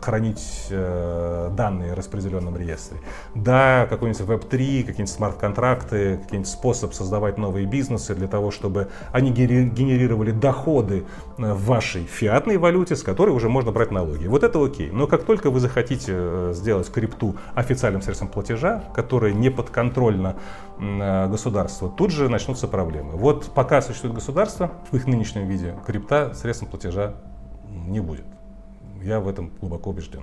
хранить 0.00 0.66
э, 0.70 1.50
данные 1.56 1.92
в 1.92 1.96
распределенном 1.96 2.56
реестре. 2.56 2.98
Да, 3.34 3.86
какой-нибудь 3.88 4.20
Web3, 4.20 4.82
какие-нибудь 4.84 5.08
смарт-контракты, 5.08 6.18
какие-нибудь 6.18 6.48
способ 6.50 6.94
создавать 6.94 7.38
новые 7.38 7.66
бизнесы 7.66 8.14
для 8.14 8.28
того, 8.28 8.50
чтобы 8.50 8.88
они 9.12 9.30
генерировали 9.30 10.30
доходы 10.30 11.04
э, 11.38 11.52
в 11.52 11.64
вашей 11.64 12.04
фиатной 12.04 12.56
валюте, 12.56 12.96
с 12.96 13.02
которой 13.02 13.30
уже 13.30 13.48
можно 13.48 13.72
брать 13.72 13.90
налоги. 13.90 14.26
Вот 14.26 14.42
это 14.42 14.64
окей. 14.64 14.90
Но 14.90 15.06
как 15.06 15.24
только 15.24 15.50
вы 15.50 15.60
захотите 15.60 16.12
э, 16.14 16.52
сделать 16.54 16.90
крипту 16.90 17.36
официальным 17.54 18.02
средством 18.02 18.28
платежа, 18.28 18.84
которое 18.94 19.32
не 19.32 19.50
подконтрольно 19.50 20.36
государству, 20.78 21.88
тут 21.88 22.12
же 22.12 22.28
начнутся 22.28 22.68
проблемы. 22.68 23.16
Вот 23.16 23.50
пока 23.52 23.82
существует 23.82 24.14
государство 24.14 24.70
в 24.92 24.96
их 24.96 25.08
нынешнем 25.08 25.48
виде, 25.48 25.74
крипта 25.84 26.34
средством 26.34 26.68
платежа 26.68 27.14
не 27.88 28.00
будет. 28.00 28.24
Я 29.02 29.20
в 29.20 29.28
этом 29.28 29.50
глубоко 29.60 29.90
убежден. 29.90 30.22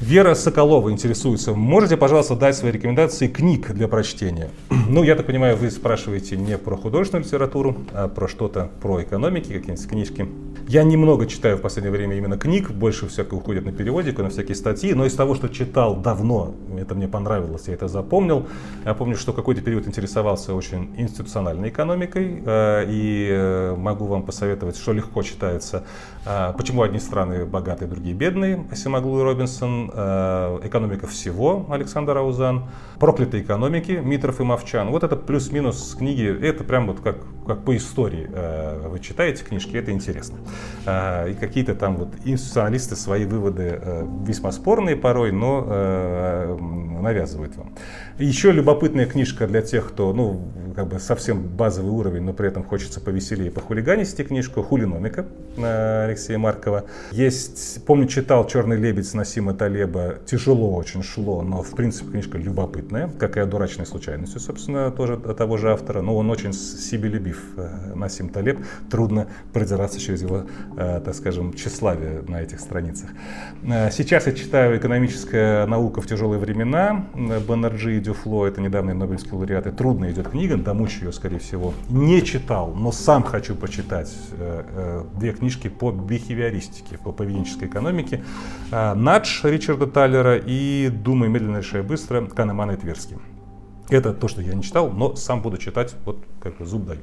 Вера 0.00 0.34
Соколова 0.34 0.90
интересуется. 0.90 1.54
Можете, 1.54 1.96
пожалуйста, 1.96 2.36
дать 2.36 2.56
свои 2.56 2.72
рекомендации 2.72 3.26
книг 3.26 3.72
для 3.72 3.88
прочтения? 3.88 4.50
Ну, 4.86 5.02
я 5.02 5.16
так 5.16 5.24
понимаю, 5.26 5.56
вы 5.56 5.70
спрашиваете 5.70 6.36
не 6.36 6.58
про 6.58 6.76
художественную 6.76 7.24
литературу, 7.24 7.74
а 7.92 8.08
про 8.08 8.28
что-то 8.28 8.70
про 8.82 9.02
экономики, 9.02 9.46
какие-нибудь 9.46 9.88
книжки. 9.88 10.28
Я 10.66 10.82
немного 10.82 11.26
читаю 11.26 11.58
в 11.58 11.60
последнее 11.60 11.92
время 11.92 12.16
именно 12.16 12.38
книг, 12.38 12.70
больше 12.70 13.06
всякого 13.06 13.38
уходит 13.38 13.66
на 13.66 13.72
переводику, 13.72 14.22
на 14.22 14.30
всякие 14.30 14.54
статьи, 14.54 14.94
но 14.94 15.04
из 15.04 15.14
того, 15.14 15.34
что 15.34 15.48
читал 15.48 15.94
давно, 15.94 16.54
это 16.76 16.94
мне 16.94 17.06
понравилось, 17.06 17.68
я 17.68 17.74
это 17.74 17.86
запомнил. 17.86 18.46
Я 18.84 18.94
помню, 18.94 19.16
что 19.16 19.32
какой-то 19.32 19.60
период 19.60 19.86
интересовался 19.86 20.54
очень 20.54 20.94
институциональной 20.96 21.68
экономикой, 21.68 22.42
э, 22.44 22.86
и 22.88 23.28
э, 23.30 23.76
могу 23.76 24.06
вам 24.06 24.22
посоветовать, 24.22 24.76
что 24.76 24.92
легко 24.92 25.22
читается 25.22 25.84
э, 26.24 26.54
«Почему 26.56 26.82
одни 26.82 26.98
страны 26.98 27.44
богатые, 27.44 27.88
другие 27.88 28.14
бедные» 28.14 28.66
Асимаглу 28.70 29.20
и 29.20 29.22
Робинсон, 29.22 29.90
«Экономика 30.64 31.06
всего» 31.06 31.66
Александр 31.68 32.16
Аузан, 32.16 32.70
«Проклятые 32.98 33.42
экономики» 33.42 34.00
Митров 34.02 34.40
и 34.40 34.44
Мовчан. 34.44 34.90
Вот 34.90 35.04
это 35.04 35.16
плюс-минус 35.16 35.94
книги, 35.98 36.24
это 36.24 36.64
прям 36.64 36.86
вот 36.86 37.00
как, 37.00 37.18
как 37.46 37.64
по 37.64 37.76
истории 37.76 38.28
вы 38.88 38.98
читаете 39.00 39.44
книжки, 39.44 39.76
это 39.76 39.90
интересно. 39.90 40.38
А, 40.86 41.26
и 41.28 41.34
какие-то 41.34 41.74
там 41.74 41.96
вот 41.96 42.08
институционалисты 42.24 42.96
свои 42.96 43.24
выводы 43.24 43.78
э, 43.80 44.06
весьма 44.26 44.52
спорные 44.52 44.96
порой, 44.96 45.32
но 45.32 45.64
э, 45.66 46.56
навязывают 47.00 47.56
вам. 47.56 47.74
Еще 48.18 48.52
любопытная 48.52 49.06
книжка 49.06 49.46
для 49.46 49.62
тех, 49.62 49.88
кто, 49.88 50.12
ну, 50.12 50.48
как 50.74 50.88
бы 50.88 50.98
совсем 50.98 51.42
базовый 51.42 51.92
уровень, 51.92 52.22
но 52.22 52.32
при 52.32 52.48
этом 52.48 52.64
хочется 52.64 53.00
повеселее 53.00 53.50
похулиганить 53.50 54.14
книжку 54.14 54.62
«Хулиномика» 54.62 55.26
Алексея 55.56 56.38
Маркова. 56.38 56.84
Есть, 57.12 57.84
помню, 57.84 58.06
читал 58.06 58.46
«Черный 58.46 58.76
лебедь» 58.76 59.12
Насима 59.14 59.54
Талеба. 59.54 60.16
Тяжело 60.26 60.74
очень 60.74 61.02
шло, 61.02 61.42
но, 61.42 61.62
в 61.62 61.70
принципе, 61.70 62.10
книжка 62.12 62.38
любопытная, 62.38 63.10
как 63.18 63.36
и 63.36 63.40
«Одураченной 63.40 63.86
случайностью», 63.86 64.40
собственно, 64.40 64.90
тоже 64.90 65.16
того 65.16 65.56
же 65.56 65.72
автора. 65.72 66.00
Но 66.00 66.16
он 66.16 66.30
очень 66.30 66.52
себелюбив, 66.52 67.42
э, 67.56 67.94
Насим 67.94 68.28
Талеб. 68.28 68.58
Трудно 68.90 69.28
продираться 69.52 70.00
через 70.00 70.22
его 70.22 70.33
Э, 70.76 71.00
так 71.04 71.14
скажем, 71.14 71.52
тщеславие 71.52 72.22
на 72.26 72.42
этих 72.42 72.60
страницах. 72.60 73.10
Э, 73.62 73.90
сейчас 73.90 74.26
я 74.26 74.32
читаю 74.32 74.76
«Экономическая 74.76 75.66
наука 75.66 76.00
в 76.00 76.06
тяжелые 76.06 76.38
времена» 76.38 77.06
Банерджи 77.46 77.96
и 77.96 78.00
Дюфло, 78.00 78.46
это 78.46 78.60
недавние 78.60 78.94
Нобелевские 78.94 79.34
лауреаты. 79.34 79.70
Трудно 79.72 80.10
идет 80.10 80.28
книга, 80.28 80.56
домучу 80.56 81.04
ее, 81.04 81.12
скорее 81.12 81.38
всего. 81.38 81.74
Не 81.88 82.22
читал, 82.22 82.74
но 82.74 82.92
сам 82.92 83.22
хочу 83.22 83.54
почитать 83.54 84.12
э, 84.32 85.04
две 85.16 85.32
книжки 85.32 85.68
по 85.68 85.90
бихевиористике, 85.90 86.98
по 86.98 87.12
поведенческой 87.12 87.68
экономике. 87.68 88.24
«Надж» 88.70 89.40
Ричарда 89.44 89.86
Таллера 89.86 90.36
и 90.36 90.88
«Думай 90.88 91.28
медленно, 91.28 91.58
решай 91.58 91.82
быстро» 91.82 92.26
Канемана 92.26 92.72
и 92.72 92.76
Тверски. 92.76 93.16
Это 93.90 94.12
то, 94.12 94.28
что 94.28 94.40
я 94.40 94.54
не 94.54 94.62
читал, 94.62 94.90
но 94.90 95.14
сам 95.14 95.42
буду 95.42 95.58
читать, 95.58 95.94
вот 96.04 96.18
как 96.40 96.56
бы 96.56 96.64
зуб 96.64 96.86
даю. 96.86 97.00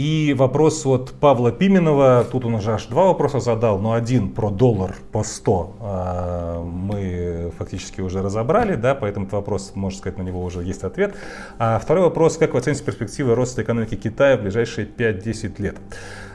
И 0.00 0.32
вопрос 0.32 0.86
вот 0.86 1.12
Павла 1.20 1.52
Пименова, 1.52 2.24
тут 2.32 2.46
он 2.46 2.54
уже 2.54 2.72
аж 2.72 2.86
два 2.86 3.08
вопроса 3.08 3.38
задал, 3.38 3.78
но 3.78 3.92
один 3.92 4.30
про 4.30 4.48
доллар 4.48 4.96
по 5.12 5.22
100 5.22 5.76
а, 5.78 6.64
мы 6.64 7.52
фактически 7.58 8.00
уже 8.00 8.22
разобрали, 8.22 8.76
да, 8.76 8.94
поэтому 8.94 9.26
этот 9.26 9.34
вопрос, 9.34 9.72
можно 9.74 9.98
сказать, 9.98 10.18
на 10.18 10.22
него 10.22 10.42
уже 10.42 10.62
есть 10.62 10.84
ответ. 10.84 11.14
А 11.58 11.78
второй 11.78 12.04
вопрос, 12.04 12.38
как 12.38 12.54
вы 12.54 12.60
оцените 12.60 12.82
перспективы 12.82 13.34
роста 13.34 13.60
экономики 13.60 13.94
Китая 13.94 14.38
в 14.38 14.40
ближайшие 14.40 14.86
5-10 14.86 15.60
лет? 15.60 15.76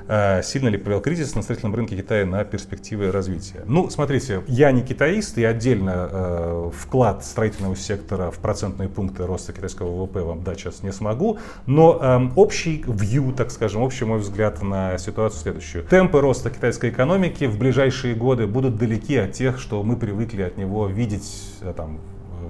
Э, 0.08 0.44
сильно 0.44 0.70
ли 0.70 0.78
повлиял 0.78 1.02
кризис 1.02 1.34
на 1.36 1.42
строительном 1.42 1.74
рынке 1.74 1.96
Китая 1.98 2.26
на 2.26 2.44
перспективы 2.44 3.12
развития. 3.12 3.64
Ну, 3.66 3.90
смотрите, 3.90 4.44
я 4.48 4.72
не 4.72 4.84
китаист, 4.84 5.38
и 5.38 5.44
отдельно 5.44 6.10
э, 6.12 6.72
вклад 6.76 7.26
строительного 7.26 7.76
сектора 7.76 8.30
в 8.30 8.38
процентные 8.38 8.88
пункты 8.88 9.26
роста 9.26 9.54
китайского 9.54 10.04
ВВП 10.04 10.22
вам 10.22 10.44
дать 10.44 10.60
сейчас 10.60 10.84
не 10.84 10.92
смогу, 10.92 11.40
но 11.66 12.00
э, 12.00 12.30
общий 12.36 12.82
view, 12.82 13.34
так 13.34 13.50
скажем, 13.52 13.82
общий 13.82 14.06
мой 14.06 14.20
взгляд 14.20 14.62
на 14.62 14.98
ситуацию 14.98 15.42
следующую. 15.42 15.84
Темпы 15.86 16.22
роста 16.22 16.50
китайской 16.52 16.92
экономики 16.92 17.46
в 17.46 17.58
ближайшие 17.58 18.14
годы 18.16 18.46
будут 18.46 18.78
далеки 18.78 19.18
от 19.18 19.34
тех, 19.34 19.60
что 19.60 19.82
мы 19.82 19.96
привыкли 19.96 20.44
от 20.44 20.58
него 20.58 20.88
видеть 20.88 21.56
э, 21.62 21.74
там, 21.76 22.00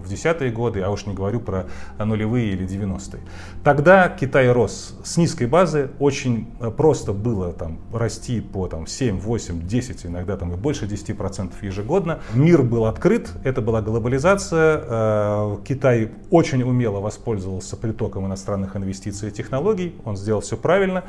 в 0.04 0.08
десятые 0.08 0.52
годы, 0.52 0.82
а 0.82 0.90
уж 0.90 1.06
не 1.06 1.14
говорю 1.14 1.40
про 1.40 1.68
нулевые 1.98 2.52
или 2.52 2.66
90-е. 2.68 3.22
Тогда 3.64 4.10
Китай 4.10 4.52
рос 4.52 4.96
с 5.04 5.18
низкой 5.18 5.48
базы, 5.48 5.90
очень 6.00 6.48
э, 6.60 6.72
просто 6.72 7.14
было 7.14 7.54
там 7.54 7.80
расти 7.94 8.42
по 8.42 8.68
там, 8.68 8.88
7, 8.88 9.20
8, 9.20 9.68
10, 9.68 10.06
иногда 10.06 10.38
там 10.38 10.54
и 10.54 10.56
больше 10.56 10.86
10% 10.86 11.52
ежегодно. 11.62 12.20
Мир 12.34 12.62
был 12.62 12.86
открыт, 12.86 13.32
это 13.44 13.62
была 13.62 13.82
глобализация, 13.82 14.82
э, 14.84 15.58
Китай 15.66 16.12
очень 16.30 16.64
умело 16.64 17.00
воспользовался 17.00 17.78
притоком 17.78 18.26
иностранных 18.26 18.76
инвестиций 18.76 19.30
и 19.30 19.32
технологий, 19.32 19.96
он 20.06 20.18
сделал 20.18 20.42
все 20.42 20.58
правильно, 20.58 21.04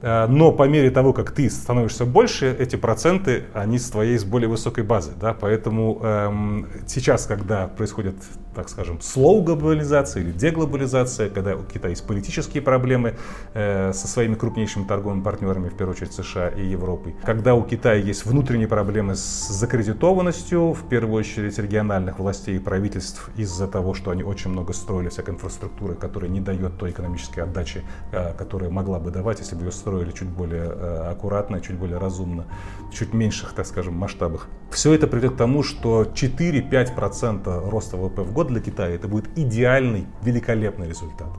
э, 0.00 0.26
но 0.28 0.52
по 0.52 0.68
мере 0.68 0.90
того, 0.90 1.12
как 1.12 1.32
ты 1.32 1.48
становишься 1.50 2.04
больше, 2.04 2.54
эти 2.58 2.76
проценты, 2.76 3.44
они 3.54 3.78
с 3.78 3.90
твоей 3.90 4.18
с 4.18 4.24
более 4.24 4.48
высокой 4.48 4.84
базы, 4.84 5.12
да, 5.20 5.34
поэтому 5.34 5.98
эм, 6.02 6.66
сейчас, 6.86 7.26
когда 7.26 7.68
происходит 7.68 8.16
так 8.54 8.68
скажем, 8.68 8.98
slow 8.98 9.42
глобализация 9.42 10.22
или 10.22 10.32
деглобализация, 10.32 11.30
когда 11.30 11.56
у 11.56 11.62
Китая 11.62 11.90
есть 11.90 12.06
политические 12.06 12.62
проблемы 12.62 13.14
э, 13.54 13.92
со 13.92 14.08
своими 14.08 14.34
крупнейшими 14.34 14.84
торговыми 14.84 15.22
партнерами, 15.22 15.68
в 15.68 15.76
первую 15.76 15.96
очередь 15.96 16.12
США 16.12 16.48
и 16.48 16.66
Европой, 16.66 17.14
когда 17.24 17.54
у 17.54 17.62
Китая 17.62 17.96
есть 17.96 18.26
внутренние 18.26 18.68
проблемы 18.68 19.14
с 19.14 19.48
закредитованностью, 19.48 20.72
в 20.72 20.88
первую 20.88 21.20
очередь 21.20 21.58
региональных 21.58 22.18
властей 22.18 22.56
и 22.56 22.58
правительств 22.58 23.30
из-за 23.36 23.66
того, 23.68 23.94
что 23.94 24.10
они 24.10 24.22
очень 24.22 24.50
много 24.50 24.72
строили 24.72 25.08
всякой 25.08 25.34
инфраструктуры, 25.34 25.94
которая 25.94 26.30
не 26.30 26.40
дает 26.40 26.78
той 26.78 26.90
экономической 26.90 27.40
отдачи, 27.40 27.82
э, 28.12 28.34
которая 28.34 28.70
могла 28.70 28.98
бы 28.98 29.10
давать, 29.10 29.40
если 29.40 29.56
бы 29.56 29.64
ее 29.64 29.72
строили 29.72 30.10
чуть 30.10 30.28
более 30.28 30.64
э, 30.64 31.10
аккуратно, 31.10 31.60
чуть 31.60 31.76
более 31.76 31.98
разумно, 31.98 32.44
чуть 32.92 33.14
меньших, 33.14 33.54
так 33.54 33.66
скажем, 33.66 33.94
масштабах. 33.94 34.48
Все 34.70 34.92
это 34.92 35.06
приведет 35.06 35.34
к 35.34 35.36
тому, 35.36 35.62
что 35.62 36.02
4-5% 36.02 37.70
роста 37.70 37.96
ВВП 37.96 38.11
в 38.16 38.32
год 38.32 38.48
для 38.48 38.60
Китая 38.60 38.94
это 38.94 39.08
будет 39.08 39.26
идеальный, 39.36 40.06
великолепный 40.22 40.88
результат. 40.88 41.30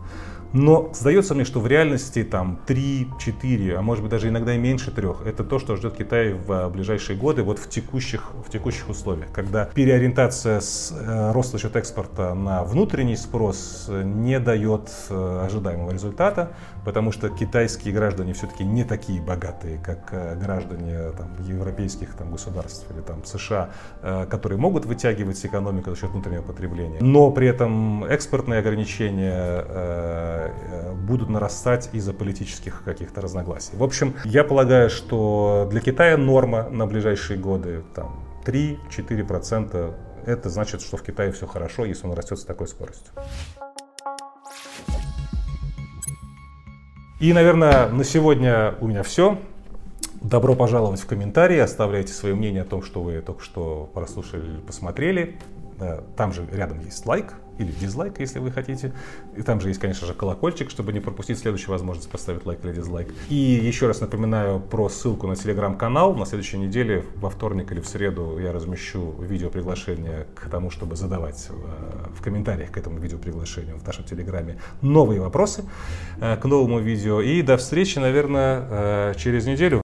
Но 0.53 0.91
сдается 0.93 1.33
мне, 1.33 1.45
что 1.45 1.59
в 1.59 1.67
реальности 1.67 2.23
там 2.23 2.59
3, 2.67 3.07
4, 3.19 3.75
а 3.75 3.81
может 3.81 4.03
быть 4.03 4.12
даже 4.12 4.27
иногда 4.27 4.53
и 4.53 4.59
меньше 4.59 4.91
трех, 4.91 5.25
это 5.25 5.43
то, 5.43 5.57
что 5.57 5.75
ждет 5.75 5.95
Китай 5.97 6.33
в 6.33 6.51
а, 6.51 6.69
ближайшие 6.69 7.17
годы 7.17 7.41
вот 7.41 7.57
в 7.57 7.67
текущих, 7.67 8.31
в 8.45 8.51
текущих 8.51 8.88
условиях, 8.88 9.31
когда 9.31 9.65
переориентация 9.65 10.59
с 10.59 10.91
э, 10.91 11.31
роста 11.31 11.57
счет 11.57 11.75
экспорта 11.75 12.36
на 12.36 12.63
внутренний 12.63 13.15
спрос 13.15 13.88
э, 13.89 14.03
не 14.03 14.39
дает 14.39 14.91
э, 15.09 15.41
ожидаемого 15.43 15.91
результата, 15.91 16.51
потому 16.85 17.11
что 17.11 17.29
китайские 17.29 17.93
граждане 17.93 18.33
все-таки 18.33 18.63
не 18.63 18.83
такие 18.83 19.21
богатые, 19.21 19.77
как 19.77 20.09
э, 20.11 20.35
граждане 20.35 21.11
там, 21.11 21.35
европейских 21.41 22.13
там, 22.15 22.31
государств 22.31 22.85
или 22.91 23.01
там, 23.01 23.23
США, 23.25 23.69
э, 24.01 24.25
которые 24.29 24.59
могут 24.59 24.85
вытягивать 24.85 25.43
экономику 25.45 25.91
за 25.91 25.95
счет 25.95 26.11
внутреннего 26.11 26.43
потребления. 26.43 26.99
Но 27.01 27.31
при 27.31 27.47
этом 27.47 28.05
экспортные 28.05 28.59
ограничения 28.59 29.65
э, 29.67 30.43
Э, 30.43 30.93
будут 30.93 31.29
нарастать 31.29 31.89
из-за 31.93 32.13
политических 32.13 32.83
каких-то 32.83 33.21
разногласий. 33.21 33.75
В 33.75 33.83
общем, 33.83 34.15
я 34.25 34.43
полагаю, 34.43 34.89
что 34.89 35.67
для 35.69 35.81
Китая 35.81 36.17
норма 36.17 36.69
на 36.69 36.85
ближайшие 36.85 37.37
годы 37.39 37.83
там, 37.93 38.23
3-4%. 38.45 39.93
Это 40.25 40.49
значит, 40.49 40.81
что 40.81 40.97
в 40.97 41.03
Китае 41.03 41.31
все 41.31 41.45
хорошо, 41.45 41.85
если 41.85 42.07
он 42.07 42.13
растет 42.13 42.39
с 42.39 42.45
такой 42.45 42.67
скоростью. 42.67 43.11
И, 47.23 47.31
наверное, 47.31 47.88
на 47.88 48.03
сегодня 48.03 48.75
у 48.81 48.88
меня 48.88 49.01
все. 49.01 49.39
Добро 50.21 50.55
пожаловать 50.55 50.99
в 50.99 51.05
комментарии, 51.05 51.57
оставляйте 51.57 52.12
свое 52.12 52.36
мнение 52.36 52.63
о 52.63 52.65
том, 52.65 52.83
что 52.83 53.01
вы 53.01 53.21
только 53.21 53.41
что 53.41 53.89
прослушали 53.93 54.45
или 54.45 54.59
посмотрели. 54.59 55.38
Там 56.15 56.33
же 56.33 56.47
рядом 56.51 56.79
есть 56.79 57.05
лайк 57.05 57.33
или 57.59 57.71
дизлайк, 57.71 58.19
если 58.19 58.39
вы 58.39 58.51
хотите. 58.51 58.93
И 59.37 59.43
там 59.43 59.61
же 59.61 59.67
есть, 59.67 59.79
конечно 59.79 60.07
же, 60.07 60.15
колокольчик, 60.15 60.71
чтобы 60.71 60.91
не 60.91 60.99
пропустить 60.99 61.37
следующую 61.37 61.69
возможность 61.69 62.09
поставить 62.09 62.45
лайк 62.47 62.65
или 62.65 62.73
дизлайк. 62.73 63.13
И 63.29 63.35
еще 63.35 63.85
раз 63.87 64.01
напоминаю 64.01 64.59
про 64.59 64.89
ссылку 64.89 65.27
на 65.27 65.35
телеграм-канал. 65.35 66.15
На 66.15 66.25
следующей 66.25 66.57
неделе, 66.57 67.05
во 67.15 67.29
вторник 67.29 67.71
или 67.71 67.79
в 67.79 67.87
среду, 67.87 68.39
я 68.39 68.51
размещу 68.51 69.13
видео 69.19 69.49
приглашение 69.49 70.25
к 70.33 70.49
тому, 70.49 70.71
чтобы 70.71 70.95
задавать 70.95 71.49
в 72.17 72.23
комментариях 72.23 72.71
к 72.71 72.77
этому 72.77 72.97
видео 72.97 73.19
приглашению 73.19 73.77
в 73.77 73.85
нашем 73.85 74.03
телеграме 74.05 74.57
новые 74.81 75.21
вопросы 75.21 75.63
к 76.19 76.43
новому 76.45 76.79
видео. 76.79 77.21
И 77.21 77.43
до 77.43 77.57
встречи, 77.57 77.99
наверное, 77.99 79.13
через 79.13 79.45
неделю. 79.45 79.81